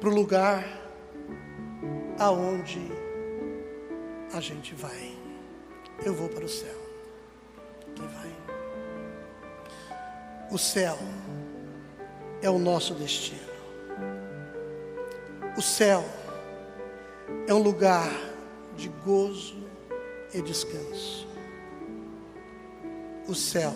para 0.00 0.08
o 0.08 0.14
lugar 0.14 0.64
aonde 2.18 2.80
a 4.32 4.40
gente 4.40 4.74
vai. 4.74 5.14
Eu 6.04 6.14
vou 6.14 6.28
para 6.28 6.44
o 6.44 6.48
céu. 6.48 6.78
Quem 7.94 8.06
vai? 8.06 8.34
O 10.50 10.56
céu 10.56 10.98
é 12.40 12.48
o 12.48 12.58
nosso 12.58 12.94
destino. 12.94 13.50
O 15.56 15.60
céu 15.60 16.02
é 17.46 17.52
um 17.52 17.62
lugar 17.62 18.10
de 18.76 18.88
gozo 19.04 19.62
e 20.32 20.40
descanso. 20.40 21.28
O 23.28 23.34
céu, 23.34 23.74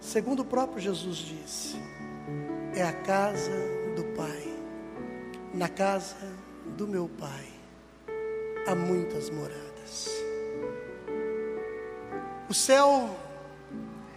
segundo 0.00 0.40
o 0.40 0.44
próprio 0.44 0.80
Jesus 0.80 1.18
disse, 1.18 1.76
é 2.74 2.82
a 2.82 2.92
casa 2.92 3.52
do 3.94 4.04
Pai. 4.16 4.53
Na 5.54 5.68
casa 5.68 6.16
do 6.76 6.84
meu 6.84 7.08
Pai 7.16 7.46
há 8.66 8.74
muitas 8.74 9.30
moradas. 9.30 10.10
O 12.48 12.52
céu 12.52 13.16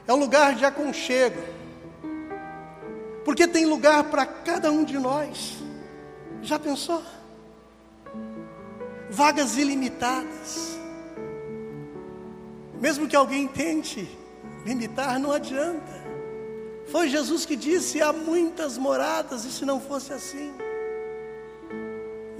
é 0.08 0.14
um 0.14 0.18
lugar 0.18 0.56
de 0.56 0.66
aconchego, 0.66 1.40
porque 3.24 3.48
tem 3.48 3.68
lugar 3.68 4.06
para 4.06 4.26
cada 4.26 4.72
um 4.72 4.84
de 4.84 4.98
nós. 4.98 5.58
Já 6.42 6.58
pensou? 6.58 7.04
Vagas 9.08 9.58
ilimitadas. 9.58 10.76
Mesmo 12.82 13.08
que 13.08 13.16
alguém 13.16 13.48
tente 13.48 14.10
limitar, 14.66 15.20
não 15.20 15.32
adianta. 15.32 16.04
Foi 16.88 17.08
Jesus 17.08 17.46
que 17.46 17.56
disse: 17.56 18.02
há 18.02 18.12
muitas 18.12 18.76
moradas, 18.76 19.46
e 19.46 19.52
se 19.52 19.66
não 19.66 19.80
fosse 19.80 20.14
assim, 20.14 20.52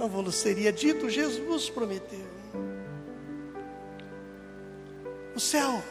vos 0.08 0.34
seria 0.34 0.72
dito, 0.72 1.08
Jesus 1.08 1.70
prometeu. 1.70 2.26
O 5.34 5.40
céu, 5.40 5.82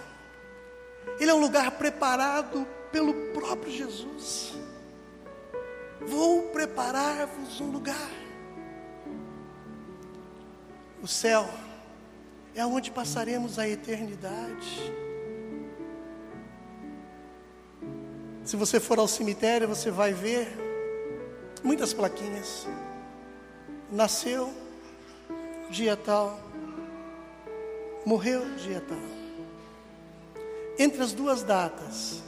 ele 1.20 1.32
é 1.32 1.34
um 1.34 1.40
lugar 1.40 1.72
preparado 1.72 2.68
pelo 2.92 3.14
próprio 3.34 3.72
Jesus. 3.72 4.54
Vou 6.06 6.44
preparar-vos 6.50 7.62
um 7.62 7.72
lugar. 7.72 8.12
O 11.02 11.08
céu 11.08 11.50
é 12.56 12.66
onde 12.66 12.92
passaremos 12.92 13.60
a 13.60 13.70
eternidade. 13.70 14.94
Se 18.44 18.56
você 18.56 18.80
for 18.80 18.98
ao 18.98 19.08
cemitério, 19.08 19.68
você 19.68 19.92
vai 19.92 20.14
ver 20.14 20.48
muitas 21.64 21.94
plaquinhas. 21.94 22.66
Nasceu 23.92 24.54
dia 25.70 25.96
tal, 25.96 26.40
morreu 28.06 28.44
dia 28.56 28.82
tal. 28.82 28.98
Entre 30.80 31.02
as 31.02 31.14
duas 31.14 31.44
datas, 31.44 32.22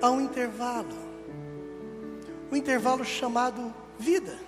há 0.00 0.10
um 0.10 0.20
intervalo 0.20 1.08
um 2.50 2.56
intervalo 2.56 3.04
chamado 3.04 3.72
vida. 3.98 4.38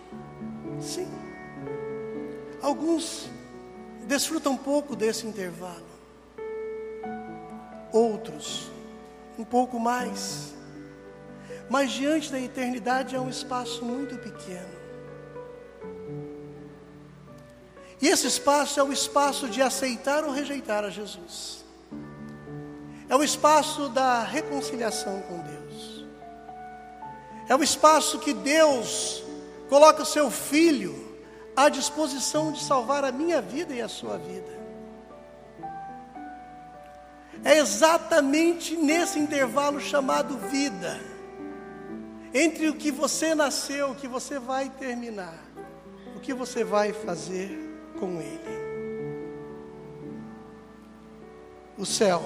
Sim. 0.80 1.09
Alguns 2.62 3.28
desfrutam 4.07 4.53
um 4.55 4.57
pouco 4.57 4.97
desse 4.97 5.26
intervalo. 5.26 5.91
Outros, 7.93 8.70
um 9.38 9.45
pouco 9.45 9.78
mais. 9.78 10.55
Mas 11.68 11.93
diante 11.93 12.32
da 12.32 12.41
eternidade 12.41 13.14
é 13.14 13.20
um 13.20 13.28
espaço 13.28 13.84
muito 13.84 14.16
pequeno. 14.16 14.79
E 18.01 18.09
esse 18.09 18.26
espaço 18.26 18.80
é 18.80 18.82
o 18.82 18.92
espaço 18.92 19.48
de 19.48 19.61
aceitar 19.61 20.24
ou 20.24 20.32
rejeitar 20.32 20.84
a 20.84 20.90
Jesus. 20.90 21.64
É 23.09 23.14
o 23.14 23.22
espaço 23.22 23.88
da 23.90 24.22
reconciliação 24.22 25.20
com 25.22 25.38
Deus. 25.40 26.07
É 27.48 27.55
o 27.55 27.62
espaço 27.62 28.18
que 28.18 28.32
Deus 28.32 29.22
coloca 29.68 30.03
o 30.03 30.07
seu 30.07 30.30
filho 30.30 31.18
à 31.55 31.68
disposição 31.68 32.53
de 32.53 32.62
salvar 32.62 33.05
a 33.05 33.12
minha 33.12 33.42
vida 33.42 33.74
e 33.74 33.82
a 33.82 33.88
sua 33.88 34.16
vida. 34.16 34.61
É 37.44 37.59
exatamente 37.59 38.76
nesse 38.76 39.18
intervalo 39.18 39.80
chamado 39.80 40.38
vida, 40.48 41.01
entre 42.32 42.68
o 42.68 42.76
que 42.76 42.90
você 42.90 43.34
nasceu, 43.34 43.90
o 43.90 43.94
que 43.94 44.07
você 44.07 44.38
vai 44.38 44.68
terminar, 44.68 45.38
o 46.14 46.20
que 46.20 46.32
você 46.32 46.62
vai 46.62 46.92
fazer 46.92 47.69
com 48.01 48.20
Ele. 48.20 48.61
O 51.78 51.86
céu 51.86 52.22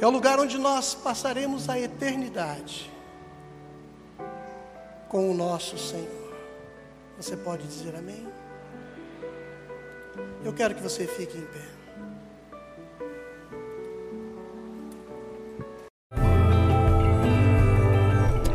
é 0.00 0.06
o 0.06 0.10
lugar 0.10 0.38
onde 0.38 0.56
nós 0.56 0.94
passaremos 0.94 1.68
a 1.68 1.78
eternidade 1.78 2.90
com 5.08 5.30
o 5.30 5.34
nosso 5.34 5.76
Senhor. 5.76 6.34
Você 7.16 7.36
pode 7.36 7.66
dizer 7.66 7.96
amém? 7.96 8.26
Eu 10.44 10.52
quero 10.52 10.74
que 10.74 10.82
você 10.82 11.06
fique 11.06 11.36
em 11.36 11.46
pé. 11.46 11.77